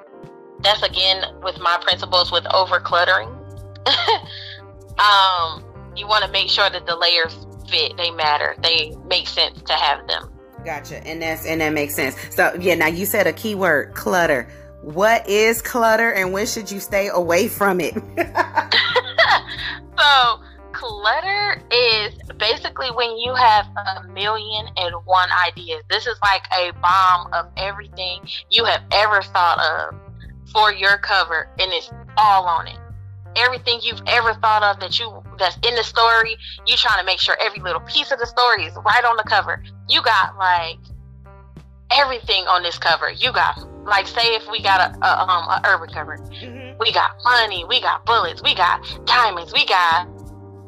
that's 0.60 0.84
again 0.84 1.24
with 1.42 1.60
my 1.60 1.78
principles 1.82 2.32
with 2.32 2.46
over 2.54 2.80
cluttering. 2.80 3.30
um, 5.00 5.64
you 5.96 6.08
want 6.08 6.24
to 6.26 6.32
make 6.32 6.50
sure 6.50 6.70
that 6.70 6.86
the 6.86 6.96
layers 6.96 7.48
fit, 7.70 7.98
they 7.98 8.12
matter, 8.12 8.56
they 8.62 8.96
make 9.08 9.28
sense 9.28 9.62
to 9.64 9.74
have 9.74 10.08
them. 10.08 10.30
Gotcha, 10.64 11.06
and 11.08 11.20
that's 11.22 11.46
and 11.46 11.62
that 11.62 11.74
makes 11.74 11.96
sense. 11.96 12.16
So 12.30 12.54
yeah, 12.60 12.76
now 12.76 12.88
you 12.88 13.08
said 13.08 13.26
a 13.26 13.34
keyword, 13.34 13.96
clutter. 13.96 14.48
What 14.84 15.28
is 15.28 15.60
clutter, 15.62 16.12
and 16.12 16.34
when 16.34 16.46
should 16.46 16.70
you 16.70 16.80
stay 16.80 17.08
away 17.08 17.48
from 17.48 17.80
it? 17.80 17.96
so 19.98 20.40
clutter 20.82 21.62
is 21.72 22.14
basically 22.38 22.90
when 22.92 23.16
you 23.18 23.36
have 23.36 23.68
a 23.68 24.08
million 24.10 24.66
and 24.78 24.96
one 25.06 25.30
ideas. 25.48 25.84
This 25.90 26.08
is 26.08 26.18
like 26.24 26.42
a 26.58 26.72
bomb 26.82 27.32
of 27.34 27.52
everything 27.58 28.22
you 28.50 28.66
have 28.66 28.82
ever 28.92 29.22
thought 29.22 29.60
of 29.60 30.00
for 30.52 30.74
your 30.74 30.98
cover, 30.98 31.48
and 31.60 31.72
it's 31.72 31.92
all 32.18 32.46
on 32.46 32.68
it. 32.68 32.78
Everything 33.36 33.80
you've 33.84 34.02
ever 34.08 34.34
thought 34.36 34.64
of 34.64 34.80
that 34.82 35.00
you 35.00 35.24
that's 35.38 35.56
in 35.68 35.76
the 35.76 35.84
story, 35.84 36.36
you 36.66 36.76
trying 36.76 37.00
to 37.00 37.06
make 37.06 37.20
sure 37.20 37.38
every 37.40 37.62
little 37.62 37.82
piece 37.82 38.12
of 38.12 38.20
the 38.20 38.26
story 38.26 38.66
is 38.66 38.76
right 38.84 39.06
on 39.06 39.16
the 39.18 39.24
cover. 39.24 39.64
You 39.88 40.02
got 40.02 40.36
like 40.38 40.80
everything 41.92 42.46
on 42.48 42.64
this 42.64 42.78
cover. 42.78 43.12
You 43.12 43.32
got 43.32 43.58
like 43.86 44.08
say 44.08 44.36
if 44.36 44.50
we 44.50 44.62
got 44.62 44.96
a, 44.96 45.06
a 45.06 45.22
um 45.22 45.48
a 45.48 45.62
urban 45.66 45.94
cover, 45.94 46.18
mm-hmm. 46.18 46.78
we 46.80 46.92
got 46.92 47.12
money, 47.24 47.66
we 47.70 47.80
got 47.80 48.06
bullets, 48.06 48.42
we 48.44 48.56
got 48.56 48.82
diamonds, 49.06 49.54
we 49.54 49.66
got 49.66 50.08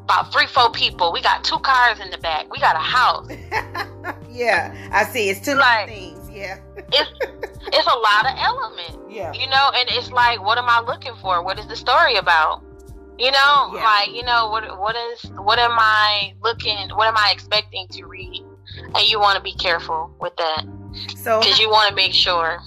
about 0.03 0.31
three, 0.31 0.47
four 0.47 0.69
people. 0.71 1.11
We 1.11 1.21
got 1.21 1.43
two 1.43 1.59
cars 1.59 1.99
in 1.99 2.11
the 2.11 2.17
back. 2.17 2.51
We 2.51 2.59
got 2.59 2.75
a 2.75 2.79
house. 2.79 3.29
yeah, 4.29 4.75
I 4.91 5.05
see. 5.05 5.29
It's 5.29 5.39
two 5.39 5.55
like, 5.55 5.87
things. 5.87 6.29
Yeah. 6.29 6.59
it's 6.77 7.11
it's 7.67 7.87
a 7.87 7.97
lot 7.97 8.25
of 8.25 8.37
elements. 8.37 8.97
Yeah. 9.09 9.31
You 9.33 9.47
know, 9.49 9.71
and 9.75 9.89
it's 9.91 10.11
like, 10.11 10.43
what 10.43 10.57
am 10.57 10.67
I 10.67 10.81
looking 10.81 11.13
for? 11.21 11.43
What 11.43 11.59
is 11.59 11.67
the 11.67 11.75
story 11.75 12.15
about? 12.15 12.63
You 13.17 13.31
know, 13.31 13.71
yeah. 13.73 13.83
like 13.83 14.11
you 14.13 14.23
know, 14.23 14.49
what 14.49 14.79
what 14.79 14.95
is 14.95 15.31
what 15.31 15.59
am 15.59 15.77
I 15.77 16.33
looking? 16.41 16.89
What 16.95 17.07
am 17.07 17.17
I 17.17 17.31
expecting 17.31 17.87
to 17.89 18.05
read? 18.05 18.43
And 18.95 19.07
you 19.07 19.19
want 19.19 19.37
to 19.37 19.43
be 19.43 19.53
careful 19.53 20.13
with 20.19 20.35
that. 20.37 20.65
So 21.15 21.39
because 21.39 21.59
you 21.59 21.69
want 21.69 21.89
to 21.89 21.95
make 21.95 22.13
sure. 22.13 22.59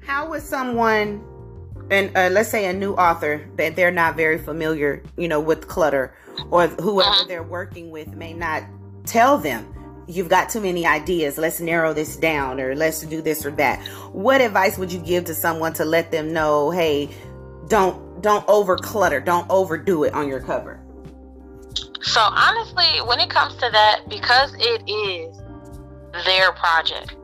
How 0.00 0.28
would 0.28 0.42
someone 0.42 1.24
and 1.90 2.16
uh, 2.16 2.28
let's 2.30 2.48
say 2.48 2.66
a 2.66 2.72
new 2.72 2.94
author 2.94 3.48
that 3.56 3.76
they're 3.76 3.90
not 3.90 4.16
very 4.16 4.38
familiar, 4.38 5.02
you 5.16 5.28
know, 5.28 5.40
with 5.40 5.68
clutter, 5.68 6.14
or 6.50 6.68
whoever 6.68 7.10
Uh-huh. 7.10 7.24
they're 7.28 7.42
working 7.42 7.90
with 7.90 8.08
may 8.14 8.32
not 8.32 8.62
tell 9.04 9.38
them 9.38 9.72
you've 10.08 10.28
got 10.28 10.48
too 10.48 10.60
many 10.60 10.86
ideas. 10.86 11.36
Let's 11.38 11.60
narrow 11.60 11.92
this 11.92 12.16
down, 12.16 12.60
or 12.60 12.74
let's 12.74 13.00
do 13.02 13.20
this 13.20 13.44
or 13.44 13.50
that. 13.52 13.80
What 14.12 14.40
advice 14.40 14.78
would 14.78 14.92
you 14.92 15.00
give 15.00 15.24
to 15.24 15.34
someone 15.34 15.72
to 15.74 15.84
let 15.84 16.10
them 16.10 16.32
know, 16.32 16.70
hey, 16.70 17.10
don't 17.68 18.22
don't 18.22 18.48
over 18.48 18.76
clutter, 18.76 19.20
don't 19.20 19.46
overdo 19.50 20.04
it 20.04 20.14
on 20.14 20.28
your 20.28 20.40
cover? 20.40 20.80
So 22.02 22.20
honestly, 22.20 23.00
when 23.06 23.18
it 23.20 23.30
comes 23.30 23.54
to 23.54 23.68
that, 23.70 24.02
because 24.08 24.54
it 24.58 24.88
is 24.88 25.36
their 26.24 26.52
project, 26.52 27.16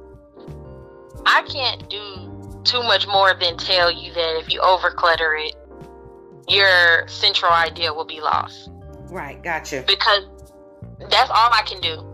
I 1.24 1.42
can't 1.42 1.88
do 1.88 2.60
too 2.64 2.82
much 2.82 3.06
more 3.06 3.32
than 3.34 3.56
tell 3.56 3.90
you 3.90 4.12
that 4.12 4.38
if 4.40 4.52
you 4.52 4.60
over 4.60 4.90
clutter 4.90 5.34
it, 5.36 5.54
your 6.48 7.06
central 7.08 7.52
idea 7.52 7.94
will 7.94 8.04
be 8.04 8.20
lost. 8.20 8.70
Right, 9.12 9.42
gotcha. 9.42 9.84
Because 9.86 10.24
that's 11.10 11.28
all 11.28 11.52
I 11.52 11.62
can 11.66 11.80
do. 11.80 12.08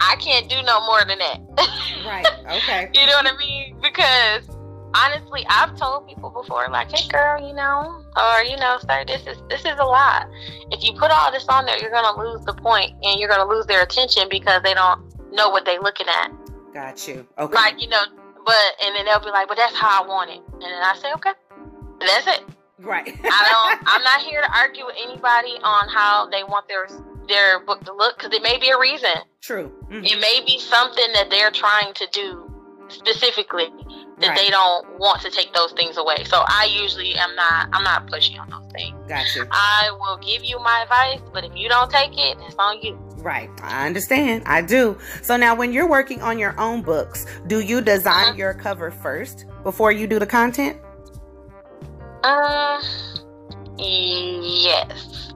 I 0.00 0.14
can't 0.16 0.48
do 0.48 0.62
no 0.62 0.86
more 0.86 1.04
than 1.04 1.18
that. 1.18 1.40
Right, 2.06 2.26
okay. 2.46 2.88
you 2.94 3.04
know 3.06 3.16
what 3.16 3.26
I 3.26 3.36
mean? 3.36 3.76
Because 3.82 4.48
honestly, 4.94 5.44
I've 5.48 5.76
told 5.76 6.06
people 6.06 6.30
before, 6.30 6.68
like, 6.70 6.90
"Hey, 6.92 7.08
girl, 7.08 7.40
you 7.40 7.52
know, 7.52 8.04
or 8.16 8.42
you 8.44 8.56
know, 8.58 8.78
sir, 8.78 9.04
this 9.06 9.26
is 9.26 9.42
this 9.48 9.60
is 9.64 9.76
a 9.78 9.84
lot. 9.84 10.28
If 10.70 10.84
you 10.84 10.92
put 10.98 11.10
all 11.10 11.32
this 11.32 11.46
on 11.48 11.66
there, 11.66 11.78
you're 11.78 11.90
gonna 11.90 12.16
lose 12.16 12.44
the 12.44 12.54
point, 12.54 12.92
and 13.02 13.18
you're 13.18 13.28
gonna 13.28 13.48
lose 13.48 13.66
their 13.66 13.82
attention 13.82 14.28
because 14.30 14.62
they 14.62 14.74
don't 14.74 15.00
know 15.32 15.50
what 15.50 15.64
they're 15.64 15.80
looking 15.80 16.06
at. 16.08 16.30
Got 16.72 17.08
you. 17.08 17.26
Okay. 17.38 17.54
Like, 17.54 17.82
you 17.82 17.88
know, 17.88 18.02
but 18.44 18.66
and 18.84 18.94
then 18.94 19.04
they'll 19.06 19.18
be 19.18 19.30
like, 19.30 19.48
"But 19.48 19.56
that's 19.56 19.74
how 19.74 20.04
I 20.04 20.06
want 20.06 20.30
it," 20.30 20.40
and 20.52 20.62
then 20.62 20.82
I 20.82 20.94
say, 20.96 21.12
"Okay, 21.14 21.32
that's 22.00 22.26
it." 22.28 22.55
Right. 22.78 23.08
I 23.24 23.76
don't. 23.78 23.88
I'm 23.88 24.02
not 24.02 24.20
here 24.20 24.42
to 24.42 24.50
argue 24.54 24.84
with 24.86 24.96
anybody 25.02 25.54
on 25.62 25.88
how 25.88 26.28
they 26.30 26.42
want 26.44 26.68
their 26.68 26.86
their 27.28 27.58
book 27.64 27.82
to 27.84 27.92
look 27.92 28.18
because 28.18 28.32
it 28.34 28.42
may 28.42 28.58
be 28.58 28.68
a 28.70 28.78
reason. 28.78 29.10
True. 29.40 29.72
Mhm. 29.90 30.04
It 30.04 30.20
may 30.20 30.44
be 30.46 30.58
something 30.58 31.12
that 31.14 31.28
they're 31.30 31.50
trying 31.50 31.92
to 31.94 32.06
do 32.12 32.42
specifically 32.88 33.68
that 34.20 34.28
Right. 34.28 34.36
they 34.38 34.50
don't 34.50 34.98
want 34.98 35.20
to 35.22 35.30
take 35.30 35.52
those 35.52 35.72
things 35.72 35.96
away. 35.96 36.22
So 36.24 36.42
I 36.46 36.64
usually 36.80 37.14
am 37.16 37.34
not. 37.34 37.68
I'm 37.72 37.82
not 37.82 38.06
pushing 38.06 38.38
on 38.38 38.48
those 38.50 38.70
things. 38.72 38.94
Gotcha. 39.08 39.46
I 39.50 39.90
will 39.98 40.18
give 40.18 40.44
you 40.44 40.58
my 40.60 40.82
advice, 40.82 41.20
but 41.32 41.44
if 41.44 41.52
you 41.54 41.68
don't 41.68 41.90
take 41.90 42.12
it, 42.16 42.38
it's 42.46 42.54
on 42.58 42.80
you. 42.80 42.94
Right. 43.18 43.50
I 43.62 43.86
understand. 43.86 44.44
I 44.46 44.60
do. 44.62 44.96
So 45.22 45.36
now 45.36 45.54
when 45.56 45.72
you're 45.72 45.88
working 45.88 46.22
on 46.22 46.38
your 46.38 46.54
own 46.60 46.82
books, 46.82 47.26
do 47.48 47.60
you 47.60 47.80
design 47.80 48.24
Uh-huh. 48.28 48.34
your 48.36 48.54
cover 48.54 48.90
first 48.92 49.46
before 49.64 49.90
you 49.90 50.06
do 50.06 50.18
the 50.20 50.26
content? 50.26 50.78
Um. 52.26 52.82
Yes. 53.78 55.32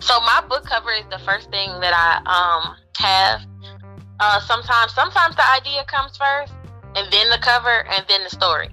So 0.00 0.18
my 0.20 0.42
book 0.48 0.64
cover 0.64 0.90
is 0.92 1.04
the 1.10 1.18
first 1.20 1.50
thing 1.50 1.68
that 1.80 1.94
I 1.94 2.18
um 2.26 2.76
have. 2.96 3.40
Uh, 4.20 4.40
sometimes, 4.40 4.92
sometimes 4.94 5.34
the 5.34 5.48
idea 5.50 5.84
comes 5.84 6.16
first, 6.16 6.52
and 6.94 7.10
then 7.12 7.28
the 7.30 7.38
cover, 7.38 7.86
and 7.90 8.04
then 8.08 8.22
the 8.22 8.30
story. 8.30 8.68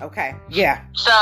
Okay. 0.00 0.34
Yeah. 0.48 0.82
So 0.94 1.12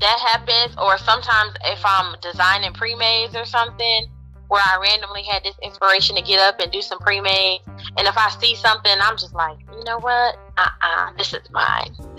that 0.00 0.18
happens, 0.20 0.74
or 0.78 0.98
sometimes 0.98 1.54
if 1.64 1.80
I'm 1.84 2.16
designing 2.20 2.72
pre-mades 2.72 3.36
or 3.36 3.44
something, 3.44 4.10
where 4.50 4.60
I 4.62 4.78
randomly 4.82 5.22
had 5.22 5.44
this 5.44 5.54
inspiration 5.62 6.16
to 6.16 6.22
get 6.22 6.40
up 6.40 6.60
and 6.60 6.70
do 6.72 6.82
some 6.82 6.98
pre-made, 6.98 7.60
and 7.96 8.06
if 8.06 8.18
I 8.18 8.28
see 8.40 8.54
something, 8.56 8.92
I'm 9.00 9.16
just 9.16 9.32
like, 9.32 9.56
you 9.72 9.84
know 9.84 9.98
what? 10.00 10.36
Uh-uh, 10.58 11.12
this 11.16 11.32
is 11.32 11.48
mine. 11.50 11.94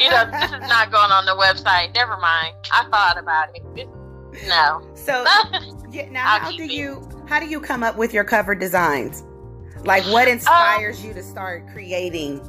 you 0.00 0.10
know, 0.10 0.24
this 0.30 0.50
is 0.52 0.68
not 0.68 0.90
going 0.90 1.10
on 1.12 1.26
the 1.26 1.36
website. 1.36 1.94
Never 1.94 2.16
mind. 2.16 2.54
I 2.72 2.84
thought 2.90 3.18
about 3.18 3.48
it. 3.54 3.88
No. 4.48 4.82
So 4.94 5.24
yeah, 5.90 6.08
now 6.10 6.38
how 6.38 6.50
do 6.50 6.62
it. 6.62 6.70
you 6.72 7.06
how 7.28 7.38
do 7.40 7.46
you 7.46 7.60
come 7.60 7.82
up 7.82 7.96
with 7.96 8.14
your 8.14 8.24
cover 8.24 8.54
designs? 8.54 9.22
Like 9.84 10.04
what 10.04 10.28
Um, 10.28 10.34
inspires 10.34 11.04
you 11.04 11.12
to 11.14 11.22
start 11.22 11.64
creating 11.72 12.40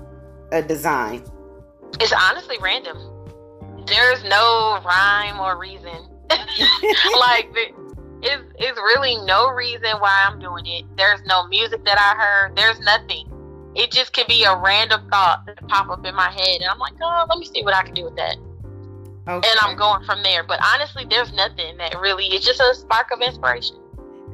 a 0.52 0.62
design? 0.62 1.24
it's 2.00 2.14
honestly 2.14 2.58
random. 2.62 2.98
There's 3.88 4.24
no 4.24 4.80
rhyme 4.86 5.40
or 5.40 5.60
reason. 5.60 6.08
like 6.30 7.52
the- 7.54 7.74
it's 8.24 8.44
it's 8.60 8.78
really 8.78 9.16
no 9.26 9.50
reason 9.50 9.90
why 10.00 10.26
I'm 10.28 10.40
doing 10.40 10.66
it. 10.66 10.86
There's 10.98 11.22
no 11.26 11.48
music 11.48 11.84
that 11.86 11.98
I 12.00 12.20
heard. 12.22 12.56
There's 12.56 12.80
nothing. 12.82 13.28
It 13.76 13.92
just 13.92 14.14
could 14.14 14.28
be 14.28 14.44
a 14.44 14.56
random 14.58 15.08
thought 15.10 15.46
that 15.46 15.66
pop 15.68 15.90
up 15.90 16.06
in 16.06 16.14
my 16.16 16.30
head, 16.30 16.62
and 16.62 16.66
I'm 16.70 16.78
like, 16.80 16.94
oh, 17.02 17.26
let 17.30 17.38
me 17.40 17.46
see 17.46 17.64
what 17.64 17.74
I 17.74 17.84
can 17.84 17.94
do 17.94 18.04
with 18.04 18.16
that, 18.18 18.36
Okay. 19.28 19.48
and 19.50 19.60
I'm 19.62 19.78
going 19.78 20.04
from 20.06 20.24
there. 20.24 20.44
But 20.44 20.60
honestly, 20.74 21.06
there's 21.10 21.32
nothing 21.34 21.78
that 21.78 21.96
really. 22.00 22.26
It's 22.28 22.46
just 22.46 22.60
a 22.60 22.76
spark 22.76 23.12
of 23.12 23.22
inspiration. 23.22 23.78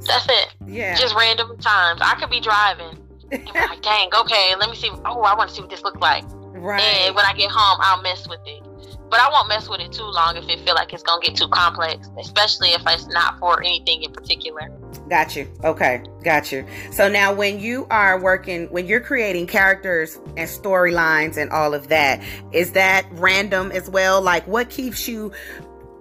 That's 0.06 0.28
it. 0.30 0.56
yeah. 0.66 0.96
Just 0.96 1.16
random 1.16 1.58
times. 1.58 2.02
I 2.04 2.16
could 2.20 2.30
be 2.30 2.40
driving 2.40 2.98
and 3.32 3.46
like, 3.54 3.82
dang, 3.82 4.10
okay, 4.22 4.54
let 4.60 4.70
me 4.70 4.76
see. 4.76 4.90
Oh, 5.06 5.22
I 5.22 5.36
want 5.36 5.50
to 5.50 5.56
see 5.56 5.62
what 5.62 5.70
this 5.70 5.82
looks 5.84 6.00
like. 6.02 6.24
right. 6.54 6.82
And 6.82 7.16
when 7.16 7.26
I 7.26 7.34
get 7.34 7.50
home, 7.52 7.78
I'll 7.82 8.02
mess 8.02 8.28
with 8.28 8.40
it. 8.46 8.64
But 9.10 9.20
I 9.20 9.30
won't 9.32 9.48
mess 9.48 9.70
with 9.70 9.80
it 9.80 9.92
too 9.92 10.04
long 10.04 10.36
if 10.36 10.50
it 10.50 10.60
feel 10.62 10.76
like 10.76 10.94
it's 10.94 11.04
gonna 11.04 11.22
get 11.22 11.36
too 11.36 11.48
complex, 11.48 12.10
especially 12.20 12.70
if 12.70 12.82
it's 12.86 13.08
not 13.08 13.40
for 13.40 13.62
anything 13.62 14.04
in 14.04 14.12
particular. 14.12 14.70
Got 15.10 15.36
you. 15.36 15.48
Okay. 15.64 16.04
Got 16.24 16.52
you. 16.52 16.66
So 16.92 17.08
now 17.08 17.34
when 17.34 17.60
you 17.60 17.88
are 17.90 18.20
working, 18.20 18.68
when 18.68 18.86
you're 18.86 19.00
creating 19.00 19.48
characters 19.48 20.20
and 20.36 20.50
storylines 20.50 21.38
and 21.38 21.50
all 21.52 21.74
of 21.74 21.88
that, 21.88 22.22
is 22.52 22.74
that 22.74 23.08
random 23.12 23.72
as 23.72 23.90
well? 23.90 24.22
Like 24.22 24.46
what 24.48 24.70
keeps 24.70 25.08
you 25.08 25.32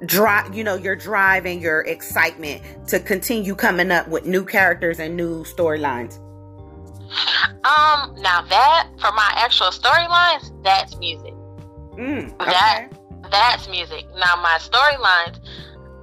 drive, 0.05 0.55
you 0.55 0.65
know, 0.65 0.75
your 0.75 0.97
drive 0.97 1.47
and 1.47 1.63
your 1.63 1.83
excitement 1.83 2.63
to 2.89 2.99
continue 2.99 3.55
coming 3.55 3.93
up 3.93 4.09
with 4.09 4.27
new 4.27 4.45
characters 4.45 4.99
and 4.99 5.17
new 5.17 5.45
storylines? 5.45 6.19
Um, 7.65 8.15
now 8.19 8.43
that 8.43 8.89
for 9.01 9.13
my 9.13 9.33
actual 9.37 9.69
storylines, 9.69 10.51
that's 10.65 10.97
music. 10.99 11.36
Mm, 11.97 12.33
okay. 12.41 12.51
That- 12.51 12.89
That's 13.31 13.69
music. 13.69 14.07
Now 14.17 14.37
my 14.41 14.59
storylines, 14.61 15.41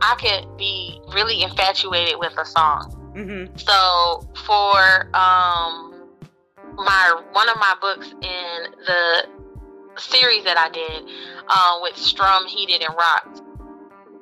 I 0.01 0.15
could 0.19 0.57
be 0.57 0.99
really 1.13 1.41
infatuated 1.41 2.15
with 2.19 2.37
a 2.37 2.45
song. 2.45 3.13
Mm-hmm. 3.15 3.55
So 3.57 4.27
for 4.45 5.05
um 5.15 5.91
my 6.75 7.21
one 7.31 7.47
of 7.49 7.57
my 7.57 7.75
books 7.79 8.07
in 8.21 8.71
the 8.85 9.27
series 9.97 10.43
that 10.43 10.57
I 10.57 10.69
did 10.69 11.03
uh, 11.47 11.79
with 11.83 11.95
Strum, 11.95 12.47
Heated, 12.47 12.81
and 12.81 12.93
Rocked. 12.95 13.41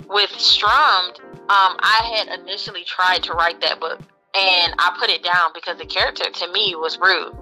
With 0.10 0.30
Strummed, 0.32 1.20
um, 1.48 1.78
I 1.80 2.14
had 2.28 2.40
initially 2.42 2.84
tried 2.84 3.24
to 3.24 3.32
write 3.34 3.62
that 3.62 3.80
book, 3.80 4.00
and 4.36 4.76
I 4.78 4.96
put 5.00 5.10
it 5.10 5.24
down 5.24 5.52
because 5.54 5.78
the 5.78 5.86
character 5.86 6.26
to 6.30 6.52
me 6.52 6.76
was 6.76 7.00
rude. 7.00 7.34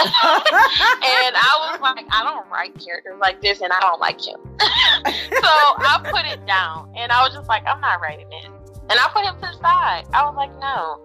and 0.24 1.34
I 1.36 1.70
was 1.72 1.80
like, 1.80 2.06
I 2.10 2.22
don't 2.24 2.48
write 2.50 2.78
characters 2.78 3.18
like 3.20 3.40
this, 3.40 3.60
and 3.60 3.72
I 3.72 3.80
don't 3.80 4.00
like 4.00 4.20
him. 4.20 4.38
so 4.60 5.50
I 5.78 6.00
put 6.10 6.24
it 6.26 6.44
down, 6.46 6.92
and 6.96 7.12
I 7.12 7.22
was 7.22 7.34
just 7.34 7.48
like, 7.48 7.64
I'm 7.66 7.80
not 7.80 8.00
writing 8.00 8.28
this. 8.30 8.46
And 8.90 8.98
I 8.98 9.08
put 9.12 9.24
him 9.24 9.34
to 9.36 9.40
the 9.40 9.52
side. 9.60 10.04
I 10.12 10.24
was 10.24 10.34
like, 10.36 10.50
no. 10.58 11.00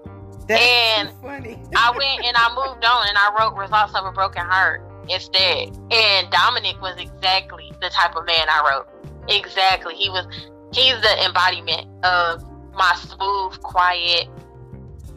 That's 0.47 0.61
And 0.61 1.09
funny. 1.21 1.59
I 1.75 1.91
went 1.91 2.25
and 2.25 2.35
I 2.37 2.49
moved 2.55 2.83
on, 2.85 3.07
and 3.07 3.17
I 3.17 3.35
wrote 3.39 3.55
Results 3.57 3.93
of 3.95 4.05
a 4.05 4.11
Broken 4.11 4.45
Heart 4.45 4.81
instead. 5.09 5.69
And 5.91 6.29
Dominic 6.31 6.79
was 6.81 6.97
exactly 6.99 7.71
the 7.81 7.89
type 7.89 8.15
of 8.15 8.25
man 8.25 8.47
I 8.49 8.69
wrote. 8.69 8.87
Exactly. 9.29 9.95
He 9.95 10.09
was. 10.09 10.25
He's 10.73 10.99
the 11.01 11.23
embodiment 11.25 11.87
of 12.03 12.43
my 12.73 12.93
smooth, 12.95 13.59
quiet, 13.61 14.27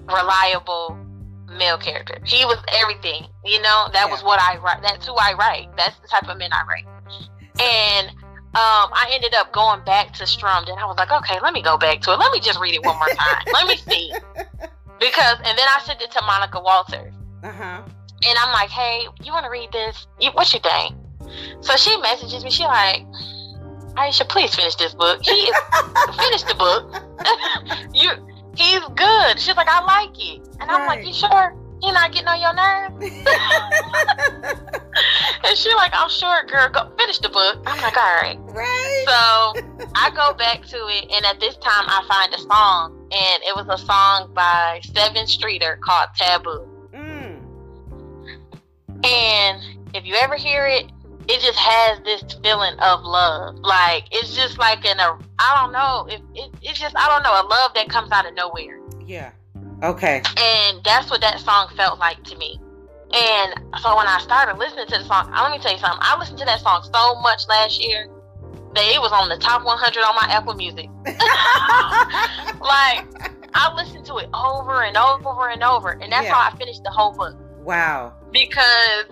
reliable 0.07 0.97
male 1.48 1.78
character. 1.78 2.18
He 2.24 2.44
was 2.44 2.58
everything. 2.68 3.26
You 3.44 3.61
know, 3.62 3.88
that 3.92 4.11
was 4.11 4.22
what 4.22 4.40
I 4.40 4.58
write. 4.58 4.82
That's 4.82 5.06
who 5.06 5.14
I 5.14 5.34
write. 5.38 5.68
That's 5.76 5.98
the 6.00 6.08
type 6.08 6.28
of 6.28 6.38
men 6.38 6.50
I 6.52 6.64
write. 6.66 6.87
And 7.61 8.08
um, 8.08 8.90
I 8.92 9.11
ended 9.12 9.34
up 9.34 9.52
going 9.52 9.84
back 9.84 10.12
to 10.14 10.26
Strummed, 10.26 10.68
and 10.68 10.78
I 10.78 10.87
was 10.87 10.96
like, 10.96 11.11
okay, 11.11 11.38
let 11.42 11.52
me 11.52 11.62
go 11.62 11.76
back 11.76 12.00
to 12.02 12.12
it. 12.12 12.18
Let 12.18 12.32
me 12.32 12.40
just 12.40 12.61
read 12.61 12.74
it 12.74 12.84
one 12.84 12.96
more 12.96 13.08
time. 13.08 13.42
let 13.52 13.66
me 13.66 13.76
see. 13.76 14.12
Because, 15.00 15.38
and 15.44 15.56
then 15.56 15.66
I 15.68 15.80
sent 15.84 16.02
it 16.02 16.11
to 16.11 16.22
Monica 16.22 16.61
Walters. 16.61 17.14
Uh 17.44 17.52
huh. 17.52 17.82
And 18.26 18.38
I'm 18.38 18.52
like, 18.52 18.68
hey, 18.68 19.06
you 19.22 19.32
want 19.32 19.44
to 19.44 19.50
read 19.50 19.70
this? 19.70 20.08
You, 20.20 20.30
what 20.32 20.52
you 20.52 20.58
think? 20.58 20.96
So 21.61 21.76
she 21.76 21.96
messages 21.98 22.42
me. 22.42 22.50
She 22.50 22.64
like, 22.64 23.06
Iesha, 23.94 24.28
please 24.28 24.54
finish 24.54 24.74
this 24.76 24.94
book. 24.94 25.20
He 25.22 25.30
is 25.30 25.56
finish 26.16 26.42
the 26.42 26.54
book. 26.54 26.94
you, 27.94 28.11
he's 28.56 28.80
good. 28.94 29.40
She's 29.40 29.56
like, 29.56 29.68
I 29.68 29.84
like 29.84 30.18
it. 30.18 30.48
And 30.61 30.70
I'm 30.70 30.87
like, 30.87 31.06
you 31.06 31.12
sure? 31.12 31.54
He 31.80 31.92
not 31.92 32.12
getting 32.12 32.28
on 32.28 32.40
your 32.40 32.54
nerves? 32.54 33.04
And 35.44 35.56
she 35.56 35.72
like, 35.74 35.92
I'm 35.94 36.11
sure, 36.11 36.44
girl. 36.44 36.68
Go 36.68 36.90
finish 36.98 37.18
the 37.18 37.28
book. 37.28 37.62
I'm 37.66 37.80
like, 37.80 37.96
all 37.96 38.16
right. 38.20 38.38
right. 38.48 39.04
So 39.06 39.87
I 39.94 40.11
go 40.14 40.34
back 40.34 40.66
to 40.66 40.76
it, 40.76 41.11
and 41.11 41.24
at 41.24 41.40
this 41.40 41.56
time, 41.56 41.84
I 41.87 42.04
find 42.08 42.34
a 42.34 42.38
song, 42.38 43.08
and 43.12 43.42
it 43.44 43.54
was 43.54 43.66
a 43.70 43.78
song 43.82 44.32
by 44.34 44.80
Sevyn 44.84 45.26
Streeter 45.26 45.78
called 45.82 46.08
Taboo. 46.16 46.68
Mm. 46.92 47.42
And 49.04 49.62
if 49.94 50.04
you 50.04 50.16
ever 50.16 50.37
hear 50.37 50.66
it, 50.66 50.90
it 51.29 51.41
just 51.41 51.59
has 51.59 52.01
this 52.05 52.23
feeling 52.43 52.79
of 52.81 53.03
love. 53.03 53.59
Like 53.61 54.05
it's 54.11 54.35
just 54.35 54.59
like 54.59 54.85
in 54.85 54.99
a 54.99 55.19
I 55.38 55.61
don't 55.61 55.73
know. 55.73 56.07
It, 56.09 56.23
it 56.35 56.51
it's 56.62 56.81
just 56.81 56.97
I 56.97 57.09
don't 57.09 57.23
know 57.23 57.33
a 57.33 57.47
love 57.47 57.75
that 57.75 57.88
comes 57.88 58.11
out 58.11 58.27
of 58.27 58.35
nowhere. 58.35 58.81
Yeah. 59.05 59.33
Okay. 59.83 60.23
And 60.38 60.83
that's 60.85 61.11
what 61.11 61.21
that 61.21 61.41
song 61.41 61.69
felt 61.77 61.99
like 61.99 62.23
to 62.25 62.37
me. 62.37 62.59
And 63.12 63.55
so 63.81 63.97
when 63.97 64.07
I 64.07 64.19
started 64.21 64.59
listening 64.59 64.87
to 64.87 64.99
the 64.99 65.05
song, 65.05 65.31
let 65.31 65.51
me 65.51 65.59
tell 65.59 65.73
you 65.73 65.79
something. 65.79 66.01
I 66.03 66.19
listened 66.19 66.38
to 66.38 66.45
that 66.45 66.61
song 66.61 66.83
so 66.83 67.21
much 67.21 67.47
last 67.49 67.83
year 67.83 68.09
that 68.75 68.85
it 68.85 69.01
was 69.01 69.12
on 69.12 69.29
the 69.29 69.38
top 69.38 69.64
100 69.64 70.01
on 70.01 70.14
my 70.14 70.33
Apple 70.33 70.55
Music. 70.55 70.88
like 71.07 71.17
I 73.55 73.73
listened 73.75 74.05
to 74.07 74.19
it 74.19 74.29
over 74.35 74.83
and 74.83 74.97
over 74.97 75.49
and 75.49 75.62
over, 75.62 75.91
and 75.91 76.12
that's 76.12 76.27
yeah. 76.27 76.35
how 76.35 76.53
I 76.53 76.57
finished 76.57 76.85
the 76.85 76.91
whole 76.91 77.12
book. 77.12 77.37
Wow. 77.64 78.14
Because 78.31 79.07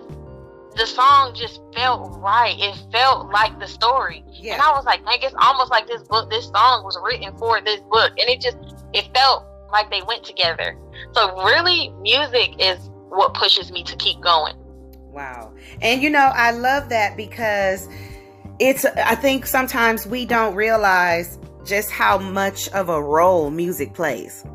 the 0.77 0.85
song 0.85 1.33
just 1.35 1.61
felt 1.75 2.19
right. 2.19 2.55
It 2.57 2.75
felt 2.91 3.31
like 3.31 3.59
the 3.59 3.67
story. 3.67 4.23
Yeah. 4.31 4.53
And 4.53 4.61
I 4.61 4.71
was 4.71 4.85
like, 4.85 5.01
I 5.05 5.17
guess 5.17 5.33
almost 5.39 5.71
like 5.71 5.87
this 5.87 6.03
book, 6.03 6.29
this 6.29 6.45
song 6.45 6.83
was 6.83 6.97
written 7.03 7.35
for 7.37 7.59
this 7.61 7.81
book. 7.89 8.13
And 8.17 8.29
it 8.29 8.41
just, 8.41 8.57
it 8.93 9.09
felt 9.13 9.45
like 9.71 9.89
they 9.89 10.01
went 10.03 10.23
together. 10.23 10.77
So 11.13 11.43
really, 11.43 11.89
music 12.01 12.55
is 12.59 12.77
what 13.09 13.33
pushes 13.33 13.71
me 13.71 13.83
to 13.83 13.95
keep 13.95 14.21
going. 14.21 14.55
Wow. 15.11 15.53
And 15.81 16.01
you 16.01 16.09
know, 16.09 16.31
I 16.33 16.51
love 16.51 16.89
that 16.89 17.17
because 17.17 17.87
it's, 18.59 18.85
I 18.85 19.15
think 19.15 19.45
sometimes 19.45 20.05
we 20.05 20.25
don't 20.25 20.55
realize 20.55 21.39
just 21.65 21.89
how 21.89 22.17
much 22.17 22.69
of 22.69 22.89
a 22.89 23.01
role 23.01 23.49
music 23.49 23.93
plays 23.93 24.45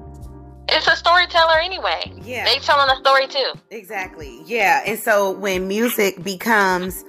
it's 0.72 0.88
a 0.88 0.96
storyteller 0.96 1.58
anyway. 1.60 2.12
Yeah. 2.22 2.44
They 2.44 2.58
telling 2.58 2.90
a 2.90 2.96
story 3.00 3.26
too. 3.26 3.52
Exactly. 3.70 4.42
Yeah. 4.44 4.82
And 4.86 4.98
so 4.98 5.30
when 5.32 5.68
music 5.68 6.22
becomes 6.22 7.04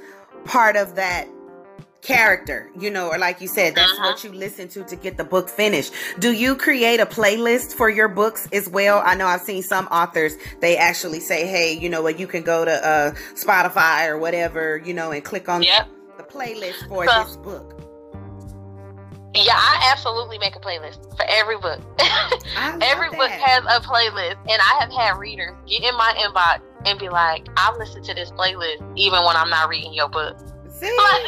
part 0.45 0.75
of 0.75 0.95
that 0.95 1.27
character, 2.01 2.69
you 2.77 2.91
know, 2.91 3.07
or 3.07 3.17
like 3.17 3.39
you 3.41 3.47
said, 3.47 3.75
that's 3.75 3.91
uh-huh. 3.93 4.11
what 4.11 4.23
you 4.23 4.31
listen 4.33 4.67
to 4.67 4.83
to 4.83 4.95
get 4.95 5.17
the 5.17 5.23
book 5.23 5.49
finished. 5.49 5.93
Do 6.19 6.33
you 6.33 6.55
create 6.55 6.99
a 6.99 7.05
playlist 7.05 7.73
for 7.73 7.89
your 7.89 8.09
books 8.09 8.47
as 8.51 8.67
well? 8.67 9.01
I 9.03 9.15
know 9.15 9.25
I've 9.25 9.41
seen 9.41 9.63
some 9.63 9.87
authors, 9.87 10.35
they 10.59 10.77
actually 10.77 11.21
say, 11.21 11.47
hey, 11.47 11.73
you 11.73 11.89
know 11.89 12.01
what, 12.01 12.19
you 12.19 12.27
can 12.27 12.43
go 12.43 12.65
to 12.65 12.71
uh, 12.71 13.11
Spotify 13.35 14.07
or 14.07 14.17
whatever, 14.17 14.81
you 14.83 14.93
know, 14.93 15.11
and 15.11 15.23
click 15.23 15.47
on 15.47 15.63
yep. 15.63 15.87
the, 16.17 16.23
the 16.23 16.29
playlist 16.29 16.87
for 16.89 17.07
so, 17.07 17.23
this 17.23 17.37
book. 17.37 17.92
Yeah, 19.35 19.55
I 19.55 19.89
absolutely 19.91 20.37
make 20.37 20.55
a 20.55 20.59
playlist 20.59 21.17
for 21.17 21.25
every 21.27 21.57
book. 21.57 21.81
every 22.81 23.09
that. 23.09 23.17
book 23.17 23.31
has 23.31 23.63
a 23.65 23.81
playlist, 23.81 24.37
and 24.47 24.61
I 24.61 24.77
have 24.79 24.91
had 24.91 25.17
readers 25.17 25.51
get 25.65 25.83
in 25.83 25.95
my 25.97 26.13
inbox 26.19 26.61
and 26.85 26.99
be 26.99 27.09
like, 27.09 27.47
"I 27.57 27.75
listen 27.77 28.03
to 28.03 28.13
this 28.13 28.29
playlist 28.31 28.81
even 28.95 29.23
when 29.25 29.35
I'm 29.35 29.49
not 29.49 29.69
reading 29.69 29.93
your 29.93 30.09
book." 30.09 30.37
See? 30.69 30.95
Like, 30.97 31.23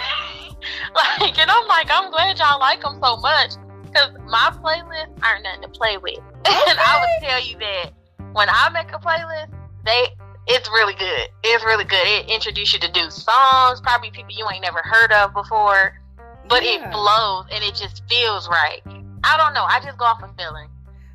like, 1.20 1.40
and 1.40 1.50
I'm 1.50 1.68
like, 1.68 1.88
I'm 1.90 2.12
glad 2.12 2.38
y'all 2.38 2.60
like 2.60 2.82
them 2.82 3.00
so 3.02 3.18
much 3.18 3.54
because 3.86 4.12
my 4.28 4.52
playlists 4.62 5.18
aren't 5.24 5.44
nothing 5.44 5.64
to 5.64 5.70
play 5.70 5.98
with. 5.98 6.20
Okay. 6.20 6.54
and 6.70 6.80
I 6.80 7.00
would 7.00 7.28
tell 7.28 7.44
you 7.44 7.58
that 7.58 7.92
when 8.34 8.50
I 8.50 8.70
make 8.70 8.94
a 8.94 9.00
playlist, 9.00 9.50
they 9.84 10.06
it's 10.48 10.70
really 10.70 10.94
good. 10.94 11.28
It's 11.44 11.66
really 11.66 11.86
good. 11.86 12.06
It 12.06 12.30
introduces 12.30 12.74
you 12.74 12.80
to 12.82 12.92
new 12.92 13.10
songs, 13.10 13.82
probably 13.82 14.12
people 14.12 14.36
you 14.36 14.46
ain't 14.54 14.62
never 14.62 14.82
heard 14.84 15.12
of 15.12 15.34
before 15.34 16.00
but 16.48 16.64
yeah. 16.64 16.72
it 16.72 16.92
flows 16.92 17.46
and 17.52 17.64
it 17.64 17.76
just 17.76 18.04
feels 18.10 18.48
right. 18.48 18.82
I 19.24 19.38
don't 19.38 19.54
know. 19.54 19.64
I 19.64 19.80
just 19.84 19.98
go 19.98 20.06
off 20.06 20.22
a 20.22 20.32
feeling. 20.38 20.70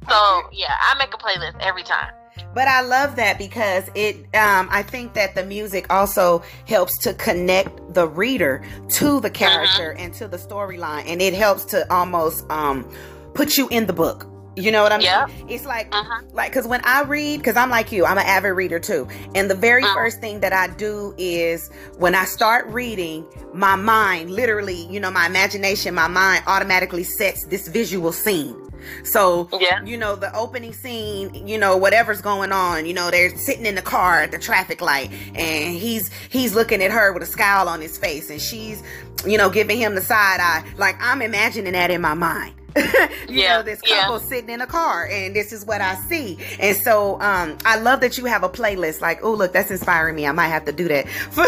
So 0.08 0.42
yeah, 0.52 0.74
I 0.80 0.96
make 0.98 1.14
a 1.14 1.18
playlist 1.18 1.58
every 1.60 1.82
time. 1.82 2.12
But 2.54 2.66
I 2.68 2.80
love 2.80 3.16
that 3.16 3.38
because 3.38 3.84
it. 3.94 4.16
Um, 4.34 4.68
I 4.70 4.82
think 4.82 5.14
that 5.14 5.34
the 5.34 5.44
music 5.44 5.86
also 5.92 6.42
helps 6.66 6.98
to 6.98 7.14
connect 7.14 7.94
the 7.94 8.08
reader 8.08 8.64
to 8.90 9.20
the 9.20 9.28
uh-huh. 9.28 9.30
character 9.30 9.92
uh-huh. 9.92 10.02
and 10.02 10.14
to 10.14 10.26
the 10.26 10.36
storyline, 10.36 11.04
and 11.06 11.22
it 11.22 11.34
helps 11.34 11.64
to 11.66 11.90
almost 11.92 12.50
um, 12.50 12.90
put 13.34 13.56
you 13.56 13.68
in 13.68 13.86
the 13.86 13.92
book. 13.92 14.26
You 14.61 14.73
know 14.73 14.83
what 14.83 14.92
I 14.92 14.99
mean? 14.99 15.07
Yeah. 15.07 15.27
It's 15.49 15.64
like, 15.64 15.88
uh-huh. 15.92 16.23
like, 16.33 16.53
cause 16.53 16.66
when 16.66 16.81
I 16.85 17.03
read, 17.03 17.42
cause 17.42 17.57
I'm 17.57 17.70
like 17.70 17.92
you, 17.92 18.05
I'm 18.05 18.18
an 18.18 18.27
avid 18.27 18.53
reader 18.53 18.79
too. 18.79 19.09
And 19.35 19.51
the 19.51 19.55
very 19.55 19.83
uh-huh. 19.83 19.94
first 19.94 20.20
thing 20.20 20.40
that 20.40 20.53
I 20.53 20.68
do 20.75 21.14
is 21.18 21.70
when 21.99 22.14
I 22.14 22.25
start 22.25 22.66
reading, 22.68 23.27
my 23.53 23.77
mind 23.77 24.31
literally, 24.31 24.87
you 24.87 25.01
know, 25.01 25.11
my 25.11 25.27
imagination, 25.27 25.94
my 25.94 26.09
mind 26.09 26.44
automatically 26.46 27.05
sets 27.05 27.44
this 27.46 27.68
visual 27.68 28.12
scene. 28.12 28.57
So, 29.05 29.49
yeah. 29.61 29.83
you 29.85 29.96
know, 29.96 30.16
the 30.16 30.35
opening 30.35 30.73
scene, 30.73 31.46
you 31.46 31.59
know, 31.59 31.77
whatever's 31.77 32.20
going 32.20 32.53
on, 32.53 32.87
you 32.87 32.94
know, 32.94 33.11
they're 33.11 33.37
sitting 33.37 33.66
in 33.66 33.75
the 33.75 33.83
car 33.83 34.23
at 34.23 34.31
the 34.31 34.38
traffic 34.38 34.81
light 34.81 35.11
and 35.35 35.75
he's 35.75 36.11
he's 36.29 36.55
looking 36.55 36.83
at 36.83 36.90
her 36.90 37.12
with 37.12 37.23
a 37.23 37.27
scowl 37.27 37.68
on 37.68 37.81
his 37.81 37.99
face 37.99 38.31
and 38.31 38.40
she's, 38.40 38.83
you 39.27 39.38
know, 39.38 39.51
giving 39.51 39.79
him 39.79 39.94
the 39.94 40.01
side 40.01 40.40
eye. 40.40 40.64
Like 40.77 40.96
I'm 41.01 41.23
imagining 41.23 41.73
that 41.73 41.90
in 41.90 42.01
my 42.01 42.14
mind. 42.14 42.55
you 43.28 43.40
yeah, 43.42 43.56
know, 43.56 43.62
this 43.62 43.80
couple 43.80 44.20
yeah. 44.20 44.26
sitting 44.26 44.50
in 44.50 44.61
a 44.61 44.66
car 44.66 45.06
and 45.06 45.35
this 45.35 45.52
is 45.52 45.64
what 45.64 45.80
I 45.80 45.94
see. 46.09 46.38
And 46.59 46.76
so 46.76 47.20
um 47.20 47.56
I 47.64 47.78
love 47.78 48.00
that 48.00 48.18
you 48.18 48.26
have 48.26 48.42
a 48.42 48.48
playlist 48.48 49.00
like, 49.00 49.20
oh 49.22 49.33
look, 49.33 49.52
that's 49.52 49.70
inspiring 49.70 50.14
me. 50.16 50.26
I 50.26 50.33
might 50.33 50.48
have 50.48 50.64
to 50.66 50.72
do 50.72 50.88
that 50.88 51.09
for 51.30 51.46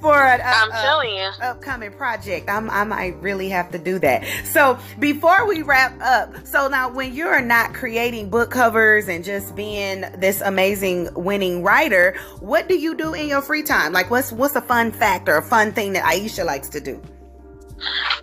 for 0.00 0.22
an 0.22 0.40
I'm 0.44 0.70
telling 0.70 1.14
you. 1.14 1.30
upcoming 1.42 1.92
project. 1.92 2.48
I'm 2.48 2.70
I 2.70 2.84
might 2.84 3.20
really 3.20 3.48
have 3.48 3.70
to 3.72 3.78
do 3.78 3.98
that. 4.00 4.24
So 4.44 4.78
before 4.98 5.46
we 5.46 5.62
wrap 5.62 5.98
up, 6.00 6.46
so 6.46 6.68
now 6.68 6.88
when 6.88 7.14
you're 7.14 7.40
not 7.40 7.74
creating 7.74 8.30
book 8.30 8.50
covers 8.50 9.08
and 9.08 9.24
just 9.24 9.56
being 9.56 10.04
this 10.18 10.40
amazing 10.40 11.08
winning 11.14 11.62
writer, 11.62 12.16
what 12.40 12.68
do 12.68 12.78
you 12.78 12.94
do 12.94 13.14
in 13.14 13.28
your 13.28 13.42
free 13.42 13.62
time? 13.62 13.92
Like 13.92 14.10
what's 14.10 14.32
what's 14.32 14.56
a 14.56 14.62
fun 14.62 14.92
fact 14.92 15.28
or 15.28 15.36
a 15.36 15.42
fun 15.42 15.72
thing 15.72 15.92
that 15.94 16.04
Iesha 16.04 16.44
likes 16.44 16.68
to 16.70 16.80
do? 16.80 17.00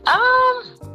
Um 0.05 0.94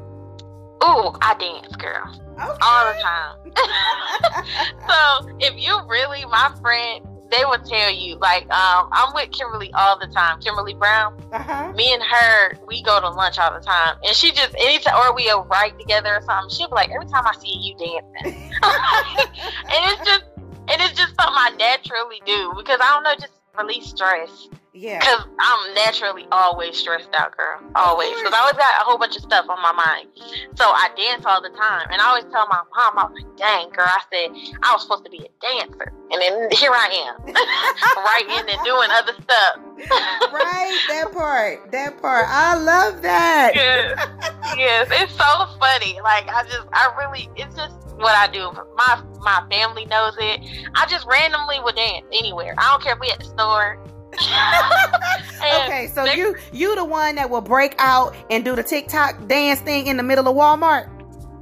Ooh, 0.82 1.12
I 1.20 1.34
dance, 1.38 1.76
girl. 1.76 2.04
Okay. 2.32 2.58
All 2.62 2.84
the 2.86 2.98
time. 3.02 3.36
so 4.88 5.36
if 5.40 5.54
you 5.56 5.78
really, 5.86 6.24
my 6.24 6.54
friend, 6.62 7.04
they 7.30 7.44
will 7.44 7.58
tell 7.58 7.92
you, 7.92 8.16
like, 8.16 8.50
um, 8.50 8.88
I'm 8.92 9.14
with 9.14 9.30
Kimberly 9.30 9.70
all 9.74 9.98
the 9.98 10.06
time. 10.08 10.40
Kimberly 10.40 10.74
Brown. 10.74 11.22
Uh-huh. 11.32 11.72
Me 11.74 11.92
and 11.92 12.02
her, 12.02 12.56
we 12.66 12.82
go 12.82 13.00
to 13.00 13.08
lunch 13.08 13.38
all 13.38 13.52
the 13.52 13.64
time. 13.64 13.96
And 14.04 14.16
she 14.16 14.32
just, 14.32 14.54
anytime, 14.58 14.96
or 14.96 15.14
we'll 15.14 15.44
write 15.44 15.78
together 15.78 16.16
or 16.16 16.22
something, 16.22 16.50
she'll 16.50 16.68
be 16.68 16.74
like, 16.74 16.90
every 16.90 17.06
time 17.06 17.24
I 17.26 17.34
see 17.38 17.56
you 17.56 17.76
dancing. 17.76 18.42
and 18.62 19.92
it's 19.92 20.04
just, 20.04 20.24
and 20.68 20.82
it's 20.82 20.98
just 20.98 21.14
something 21.14 21.36
I 21.36 21.54
naturally 21.58 22.20
do 22.26 22.52
because 22.56 22.80
I 22.82 22.94
don't 22.94 23.04
know, 23.04 23.14
just 23.14 23.34
release 23.58 23.86
stress. 23.86 24.48
Yeah. 24.72 25.00
Because 25.00 25.26
I'm 25.38 25.74
naturally 25.74 26.26
always 26.30 26.76
stressed 26.76 27.11
out, 27.14 27.37
girl. 27.37 27.59
Always. 27.74 28.14
Because 28.16 28.33
I 28.33 28.38
always 28.38 28.54
got 28.54 28.80
a 28.80 28.85
whole 28.85 28.98
bunch 28.98 29.16
of 29.16 29.22
stuff 29.22 29.46
on 29.48 29.61
my 29.61 29.72
mind. 29.72 30.09
So 30.54 30.64
I 30.64 30.90
dance 30.96 31.26
all 31.26 31.42
the 31.42 31.50
time. 31.50 31.88
And 31.90 32.00
I 32.00 32.06
always 32.06 32.24
tell 32.30 32.46
my 32.46 32.62
mom, 32.76 32.98
I 32.98 33.04
was 33.11 33.18
like, 33.18 33.37
dang, 33.37 33.70
girl, 33.70 33.88
I 33.88 34.02
said, 34.12 34.30
I 34.62 34.72
was 34.72 34.83
supposed 34.83 35.04
to 35.04 35.11
be 35.11 35.26
a 35.26 35.30
dancer. 35.42 35.92
And 36.12 36.22
then 36.22 36.48
here 36.52 36.70
I 36.70 36.87
am, 37.11 37.18
writing 37.98 38.46
and 38.46 38.64
doing 38.64 38.90
other 38.92 39.14
stuff. 39.22 39.59
right. 40.33 40.76
That 40.90 41.12
part. 41.12 41.70
That 41.72 42.00
part. 42.00 42.26
I 42.28 42.56
love 42.56 43.02
that. 43.02 43.52
yes. 43.54 44.09
yes. 44.56 44.88
It's 44.92 45.12
so 45.12 45.46
funny. 45.59 46.00
Like, 46.02 46.28
I 46.28 46.44
just, 46.44 46.66
I 46.72 46.94
really, 46.98 47.28
it's 47.37 47.54
just 47.56 47.74
what 47.96 48.14
I 48.16 48.26
do. 48.33 48.50
My 48.76 49.02
my 49.20 49.46
family 49.50 49.85
knows 49.87 50.14
it. 50.18 50.40
I 50.74 50.87
just 50.87 51.06
randomly 51.06 51.61
would 51.62 51.76
dance 51.76 52.06
anywhere. 52.12 52.54
I 52.59 52.70
don't 52.70 52.83
care 52.83 52.94
if 52.94 53.00
we 53.00 53.11
at 53.11 53.18
the 53.18 53.26
store 53.26 53.78
okay, 55.40 55.90
so 55.94 56.04
they, 56.04 56.16
you 56.16 56.37
you 56.52 56.74
the 56.76 56.85
one 56.85 57.14
that 57.14 57.28
will 57.28 57.40
break 57.40 57.74
out 57.78 58.14
and 58.30 58.44
do 58.44 58.54
the 58.54 58.62
TikTok 58.62 59.28
dance 59.28 59.61
thing 59.61 59.87
in 59.87 59.96
the 59.96 60.02
middle 60.02 60.28
of 60.28 60.37
Walmart? 60.37 60.88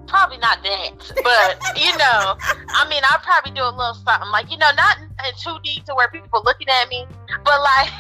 Probably 0.06 0.38
not 0.38 0.62
dance, 0.62 1.12
but 1.22 1.60
you 1.76 1.96
know, 1.98 2.36
I 2.70 2.86
mean, 2.88 3.02
I'll 3.10 3.18
probably 3.18 3.52
do 3.52 3.62
a 3.62 3.68
little 3.68 3.94
something 3.94 4.30
like 4.30 4.50
you 4.50 4.56
know, 4.56 4.70
not 4.76 4.98
in 5.00 5.34
too 5.36 5.58
deep 5.62 5.84
to 5.84 5.94
where 5.94 6.08
people 6.08 6.42
looking 6.44 6.68
at 6.68 6.88
me, 6.88 7.06
but 7.44 7.60
like 7.60 7.90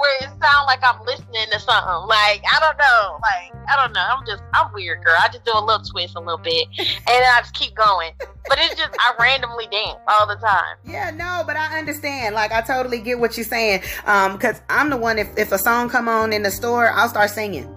where 0.00 0.16
it 0.22 0.30
sounds 0.40 0.66
like 0.66 0.82
I'm 0.82 1.04
listening 1.04 1.46
to 1.52 1.60
something. 1.60 2.08
Like 2.08 2.42
I 2.48 2.58
don't 2.58 2.78
know, 2.78 3.18
like 3.20 3.52
I 3.68 3.76
don't 3.76 3.92
know. 3.92 4.00
I'm 4.00 4.26
just 4.26 4.42
I'm 4.54 4.72
weird, 4.72 5.04
girl. 5.04 5.16
I 5.20 5.28
just 5.28 5.44
do 5.44 5.52
a 5.54 5.60
little 5.60 5.84
twist 5.84 6.16
a 6.16 6.20
little 6.20 6.38
bit, 6.38 6.66
and 6.78 6.88
I 7.08 7.40
just 7.40 7.54
keep 7.54 7.74
going. 7.74 8.12
But 8.48 8.58
it's 8.58 8.74
just 8.74 8.96
I 8.98 9.12
randomly 9.20 9.68
dance 9.70 9.98
all 10.08 10.26
the 10.26 10.36
time. 10.36 10.76
Yeah, 10.86 11.10
no, 11.10 11.44
but 11.46 11.56
I 11.56 11.78
understand. 11.78 12.34
Like 12.34 12.50
I 12.50 12.62
totally 12.62 13.00
get 13.00 13.20
what 13.20 13.36
you're 13.36 13.44
saying. 13.44 13.82
Um, 14.06 14.32
because 14.32 14.62
I'm 14.70 14.88
the 14.88 14.96
one. 14.96 15.18
If 15.18 15.28
if 15.36 15.52
a 15.52 15.58
song 15.58 15.90
come 15.90 16.08
on 16.08 16.32
in 16.32 16.42
the 16.42 16.50
store, 16.50 16.88
I'll 16.88 17.08
start 17.08 17.30
singing. 17.30 17.68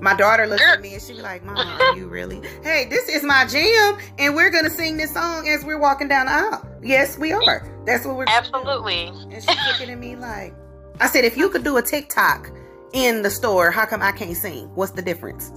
My 0.00 0.14
daughter 0.14 0.46
looks 0.46 0.62
at 0.62 0.80
me 0.82 0.94
and 0.94 1.02
she 1.02 1.14
be 1.14 1.22
like, 1.22 1.44
"Mom, 1.44 1.56
are 1.56 1.96
you 1.96 2.06
really? 2.08 2.42
Hey, 2.62 2.86
this 2.88 3.08
is 3.08 3.22
my 3.22 3.46
jam, 3.46 3.98
and 4.18 4.34
we're 4.34 4.50
gonna 4.50 4.70
sing 4.70 4.96
this 4.96 5.12
song 5.12 5.48
as 5.48 5.64
we're 5.64 5.78
walking 5.78 6.08
down 6.08 6.26
the 6.26 6.32
aisle. 6.32 6.68
Yes, 6.82 7.18
we 7.18 7.32
are. 7.32 7.66
That's 7.86 8.04
what 8.06 8.16
we're 8.16 8.26
absolutely." 8.28 9.06
And 9.06 9.42
she's 9.42 9.66
looking 9.66 9.90
at 9.90 9.98
me 9.98 10.16
like, 10.16 10.54
I 11.00 11.08
said, 11.08 11.24
if 11.24 11.36
you 11.36 11.48
could 11.50 11.64
do 11.64 11.76
a 11.76 11.82
TikTok 11.82 12.50
in 12.92 13.22
the 13.22 13.30
store, 13.30 13.70
how 13.70 13.84
come 13.84 14.02
I 14.02 14.12
can't 14.12 14.36
sing? 14.36 14.68
What's 14.74 14.92
the 14.92 15.02
difference? 15.02 15.52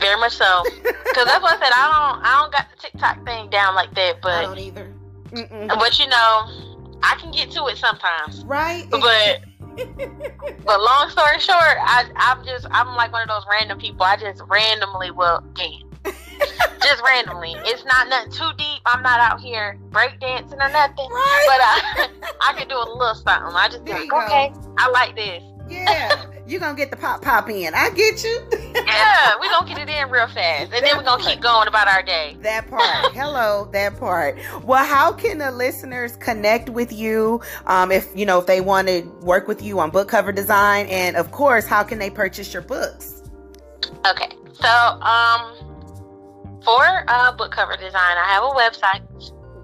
Very 0.00 0.20
much 0.20 0.36
so. 0.36 0.62
Because 0.82 1.24
that's 1.24 1.42
what 1.42 1.56
I 1.56 1.58
said. 1.58 1.72
I 1.74 2.12
don't, 2.12 2.24
I 2.24 2.40
don't 2.40 2.52
got 2.52 2.66
the 2.70 2.76
TikTok 2.76 3.24
thing 3.24 3.50
down 3.50 3.74
like 3.74 3.94
that. 3.94 4.20
But 4.22 4.32
I 4.32 4.42
don't 4.42 4.58
either. 4.58 4.92
Mm-mm. 5.30 5.68
But 5.68 5.98
you 5.98 6.06
know, 6.06 6.46
I 7.02 7.16
can 7.20 7.30
get 7.32 7.50
to 7.52 7.66
it 7.66 7.78
sometimes. 7.78 8.44
Right. 8.44 8.86
But 8.90 9.00
but 9.76 10.80
long 10.80 11.08
story 11.10 11.38
short, 11.38 11.76
I 11.80 12.10
I'm 12.16 12.44
just 12.44 12.66
I'm 12.70 12.94
like 12.96 13.12
one 13.12 13.22
of 13.22 13.28
those 13.28 13.44
random 13.50 13.78
people. 13.78 14.02
I 14.02 14.16
just 14.16 14.42
randomly 14.48 15.10
will 15.10 15.42
dance. 15.54 15.89
just 16.82 17.02
randomly. 17.04 17.54
It's 17.58 17.84
not 17.84 18.08
nothing 18.08 18.32
too 18.32 18.50
deep. 18.56 18.80
I'm 18.86 19.02
not 19.02 19.20
out 19.20 19.40
here 19.40 19.78
breakdancing 19.90 20.52
or 20.52 20.70
nothing. 20.70 21.08
Right. 21.10 21.46
But 21.46 21.60
I 21.60 22.50
I 22.50 22.52
can 22.54 22.68
do 22.68 22.76
a 22.76 22.88
little 22.88 23.14
something. 23.14 23.54
I 23.54 23.68
just 23.68 23.86
like, 23.86 24.12
okay, 24.12 24.52
I 24.78 24.88
like 24.90 25.14
this. 25.16 25.42
Yeah. 25.68 26.26
You're 26.46 26.58
gonna 26.58 26.76
get 26.76 26.90
the 26.90 26.96
pop 26.96 27.22
pop 27.22 27.48
in. 27.48 27.74
I 27.74 27.90
get 27.90 28.24
you. 28.24 28.40
yeah, 28.74 29.34
we're 29.40 29.50
gonna 29.50 29.68
get 29.68 29.78
it 29.78 29.88
in 29.88 30.10
real 30.10 30.26
fast. 30.26 30.64
And 30.64 30.72
that 30.72 30.82
then 30.82 30.96
we're 30.96 31.04
gonna 31.04 31.22
keep 31.22 31.40
going 31.40 31.68
about 31.68 31.86
our 31.86 32.02
day. 32.02 32.36
That 32.40 32.68
part. 32.68 33.14
Hello, 33.14 33.68
that 33.72 33.96
part. 33.96 34.36
Well, 34.64 34.84
how 34.84 35.12
can 35.12 35.38
the 35.38 35.52
listeners 35.52 36.16
connect 36.16 36.68
with 36.68 36.92
you? 36.92 37.40
Um, 37.66 37.92
if 37.92 38.08
you 38.16 38.26
know, 38.26 38.40
if 38.40 38.46
they 38.46 38.60
want 38.60 38.88
to 38.88 39.02
work 39.20 39.46
with 39.46 39.62
you 39.62 39.78
on 39.78 39.90
book 39.90 40.08
cover 40.08 40.32
design, 40.32 40.86
and 40.86 41.16
of 41.16 41.30
course, 41.30 41.66
how 41.66 41.84
can 41.84 42.00
they 42.00 42.10
purchase 42.10 42.52
your 42.52 42.62
books? 42.62 43.22
Okay. 44.04 44.30
So, 44.54 44.68
um 44.68 45.54
for 46.64 47.04
uh, 47.08 47.32
book 47.32 47.52
cover 47.52 47.76
design, 47.76 48.16
I 48.16 48.24
have 48.26 48.42
a 48.42 48.54
website. 48.54 49.02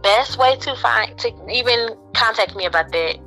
Best 0.02 0.38
way 0.38 0.56
to 0.56 0.74
find 0.76 1.16
to 1.18 1.32
even 1.52 1.88
contact 2.14 2.54
me 2.54 2.66
about 2.66 2.92
that, 2.92 3.18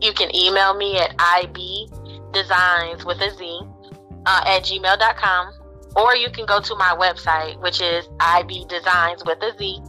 you 0.00 0.12
can 0.12 0.34
email 0.34 0.74
me 0.74 0.98
at 0.98 1.14
ib 1.38 1.88
designs 2.32 3.04
with 3.04 3.20
a 3.20 3.30
Z 3.36 3.60
uh, 4.26 4.42
at 4.46 4.64
gmail.com. 4.64 5.52
Or 5.96 6.14
you 6.14 6.30
can 6.30 6.44
go 6.44 6.60
to 6.60 6.74
my 6.74 6.94
website, 6.98 7.58
which 7.62 7.80
is 7.80 8.06
ibdesigns 8.18 9.24
with 9.24 9.42
a 9.42 9.56
Z 9.58 9.80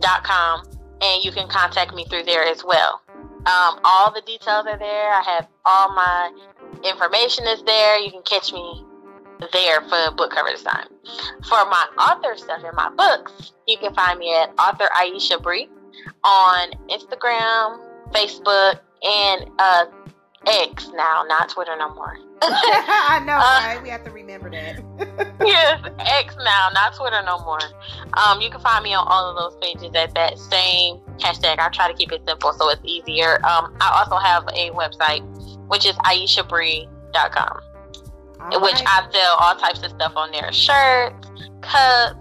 dot 0.00 0.24
com, 0.24 0.64
and 1.02 1.22
you 1.22 1.32
can 1.32 1.48
contact 1.48 1.94
me 1.94 2.06
through 2.06 2.22
there 2.22 2.44
as 2.44 2.64
well. 2.64 3.02
Um, 3.46 3.78
all 3.84 4.10
the 4.10 4.22
details 4.24 4.64
are 4.66 4.78
there. 4.78 5.12
I 5.12 5.22
have 5.22 5.46
all 5.66 5.94
my 5.94 6.32
information 6.82 7.46
is 7.46 7.62
there. 7.64 7.98
You 7.98 8.10
can 8.10 8.22
catch 8.22 8.54
me 8.54 8.84
there 9.52 9.80
for 9.82 10.14
book 10.16 10.32
cover 10.32 10.50
design. 10.50 10.86
For 11.44 11.64
my 11.66 11.86
author 11.98 12.36
stuff 12.36 12.62
in 12.64 12.74
my 12.74 12.90
books, 12.90 13.52
you 13.66 13.78
can 13.78 13.94
find 13.94 14.18
me 14.18 14.34
at 14.34 14.50
author 14.58 14.88
Iesha 14.96 15.42
Bree 15.42 15.68
on 16.22 16.70
Instagram, 16.88 17.80
Facebook, 18.12 18.80
and 19.02 19.50
uh, 19.58 19.86
X 20.46 20.90
now, 20.94 21.24
not 21.26 21.48
Twitter 21.48 21.76
no 21.76 21.94
more. 21.94 22.18
I 22.42 23.22
know, 23.24 23.34
uh, 23.34 23.74
right? 23.74 23.82
We 23.82 23.88
have 23.88 24.04
to 24.04 24.10
remember 24.10 24.50
that. 24.50 24.82
yes, 25.46 25.80
X 25.98 26.36
now, 26.36 26.68
not 26.74 26.94
Twitter 26.94 27.22
no 27.24 27.38
more. 27.40 27.60
Um, 28.14 28.40
you 28.40 28.50
can 28.50 28.60
find 28.60 28.84
me 28.84 28.94
on 28.94 29.06
all 29.08 29.30
of 29.30 29.36
those 29.36 29.58
pages 29.62 29.94
at 29.94 30.14
that 30.14 30.38
same 30.38 30.98
hashtag. 31.18 31.58
I 31.58 31.68
try 31.70 31.88
to 31.90 31.94
keep 31.94 32.12
it 32.12 32.22
simple 32.26 32.52
so 32.52 32.68
it's 32.70 32.82
easier. 32.84 33.36
Um, 33.46 33.74
I 33.80 34.02
also 34.04 34.16
have 34.16 34.46
a 34.48 34.70
website, 34.70 35.22
which 35.68 35.86
is 35.86 35.94
IeshaBree.com, 35.96 37.60
all 38.52 38.62
which 38.62 38.74
right. 38.74 38.84
I 38.86 39.08
sell 39.10 39.36
all 39.40 39.56
types 39.56 39.82
of 39.82 39.90
stuff 39.90 40.12
on 40.16 40.30
there 40.30 40.52
shirts, 40.52 41.28
cups. 41.62 42.20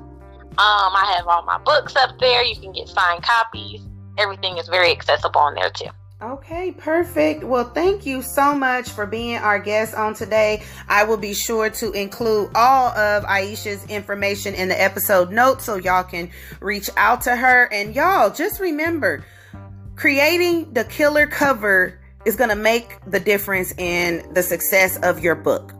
Um, 0.54 0.60
I 0.60 1.16
have 1.18 1.28
all 1.28 1.44
my 1.44 1.58
books 1.60 1.96
up 1.96 2.20
there. 2.20 2.44
You 2.44 2.56
can 2.56 2.72
get 2.72 2.88
signed 2.88 3.24
copies. 3.24 3.82
Everything 4.18 4.58
is 4.58 4.68
very 4.68 4.92
accessible 4.92 5.42
on 5.42 5.56
there 5.56 5.72
too. 5.72 5.90
Okay, 6.22 6.72
perfect. 6.72 7.44
Well, 7.44 7.70
thank 7.72 8.06
you 8.06 8.22
so 8.22 8.56
much 8.56 8.90
for 8.90 9.06
being 9.06 9.38
our 9.38 9.60
guest 9.60 9.94
on 9.94 10.14
today. 10.14 10.64
I 10.88 11.04
will 11.04 11.18
be 11.18 11.34
sure 11.34 11.70
to 11.72 11.92
include 11.92 12.52
all 12.56 12.98
of 12.98 13.24
Iesha's 13.24 13.86
information 13.88 14.54
in 14.54 14.70
the 14.70 14.82
episode 14.82 15.32
notes 15.32 15.66
so 15.66 15.76
y'all 15.76 16.04
can 16.04 16.32
reach 16.62 16.90
out 16.96 17.22
to 17.24 17.36
her. 17.36 17.66
And 17.74 17.94
y'all, 17.94 18.30
just 18.30 18.62
remember 18.62 19.26
creating 19.98 20.72
the 20.72 20.86
killer 20.86 21.28
cover 21.28 22.00
is 22.26 22.38
going 22.38 22.52
to 22.52 22.56
make 22.56 23.00
the 23.06 23.20
difference 23.20 23.74
in 23.78 24.32
the 24.34 24.44
success 24.44 24.98
of 25.04 25.20
your 25.20 25.36
book 25.36 25.74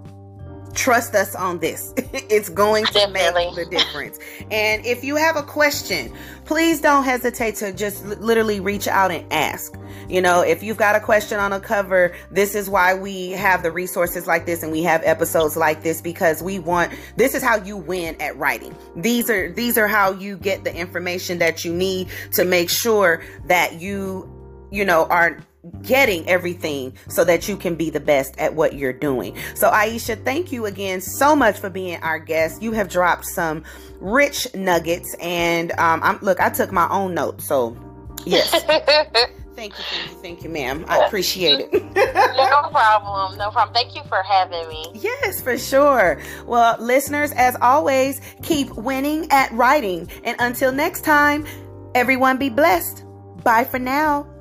trust 0.74 1.16
us 1.16 1.36
on 1.36 1.60
this. 1.60 1.94
it's 1.98 2.50
going 2.50 2.86
to 2.86 2.94
Definitely. 2.94 3.46
make 3.46 3.56
the 3.56 3.66
difference. 3.66 4.20
and 4.52 4.86
if 4.86 5.04
you 5.04 5.16
have 5.16 5.36
a 5.36 5.44
question, 5.44 6.14
please 6.46 6.82
don't 6.82 7.04
hesitate 7.04 7.56
to 7.56 7.72
just 7.74 8.06
literally 8.06 8.60
reach 8.60 8.88
out 8.88 9.12
and 9.12 9.32
ask. 9.32 9.74
You 10.10 10.22
know, 10.22 10.42
if 10.42 10.64
you've 10.64 10.78
got 10.78 10.96
a 10.96 11.00
question 11.00 11.40
on 11.40 11.54
a 11.54 11.60
cover, 11.60 12.14
this 12.32 12.56
is 12.56 12.70
why 12.70 12.94
we 12.94 13.32
have 13.32 13.64
the 13.64 13.72
resources 13.72 14.28
like 14.28 14.46
this 14.46 14.64
and 14.64 14.72
we 14.72 14.84
have 14.84 15.02
episodes 15.04 15.56
like 15.56 15.84
this 15.84 16.02
because 16.02 16.44
we 16.44 16.60
want 16.60 16.92
this 17.16 17.36
is 17.36 17.44
how 17.44 17.58
you 17.58 17.78
win 17.78 18.20
at 18.22 18.36
writing. 18.38 18.76
These 18.96 19.30
are 19.30 19.52
these 19.52 19.78
are 19.78 19.88
how 19.88 20.12
you 20.12 20.38
get 20.38 20.64
the 20.64 20.76
information 20.76 21.40
that 21.40 21.64
you 21.64 21.74
need 21.74 22.10
to 22.32 22.44
make 22.44 22.70
sure 22.70 23.24
that 23.46 23.80
you 23.80 24.30
you 24.72 24.84
know 24.84 25.06
are 25.06 25.40
getting 25.82 26.28
everything 26.28 26.94
so 27.08 27.24
that 27.24 27.48
you 27.48 27.56
can 27.56 27.76
be 27.76 27.90
the 27.90 28.00
best 28.00 28.38
at 28.38 28.54
what 28.54 28.74
you're 28.74 28.94
doing. 28.94 29.36
So, 29.56 29.70
Iesha, 29.70 30.24
thank 30.24 30.52
you 30.52 30.66
again 30.66 31.02
so 31.02 31.36
much 31.36 31.58
for 31.58 31.70
being 31.70 32.02
our 32.02 32.20
guest. 32.20 32.62
You 32.62 32.74
have 32.74 32.90
dropped 32.90 33.26
some 33.26 33.64
rich 34.00 34.54
nuggets, 34.54 35.16
and 35.22 35.72
um, 35.74 36.02
I'm 36.04 36.20
look, 36.20 36.40
I 36.40 36.50
took 36.50 36.72
my 36.72 36.88
own 36.90 37.14
notes, 37.14 37.48
so 37.48 37.78
yes. 38.26 38.52
Thank 39.56 39.78
you, 39.78 39.84
thank 39.84 40.10
you, 40.12 40.18
thank 40.18 40.44
you, 40.44 40.50
ma'am. 40.50 40.84
I 40.88 41.06
appreciate 41.06 41.60
it. 41.60 41.72
no 41.96 42.70
problem. 42.72 43.38
No 43.38 43.52
problem. 43.52 43.72
Thank 43.72 43.96
you 43.96 44.02
for 44.10 44.24
having 44.24 44.68
me. 44.68 44.88
Yes, 44.96 45.42
for 45.42 45.60
sure. 45.60 46.20
Well, 46.48 46.76
listeners, 46.80 47.32
as 47.34 47.56
always, 47.62 48.20
keep 48.42 48.72
winning 48.72 49.32
at 49.32 49.52
writing. 49.52 50.10
And 50.24 50.36
until 50.40 50.72
next 50.72 51.02
time, 51.02 51.46
everyone 51.94 52.38
be 52.40 52.50
blessed. 52.50 53.06
Bye 53.44 53.64
for 53.64 53.78
now. 53.78 54.33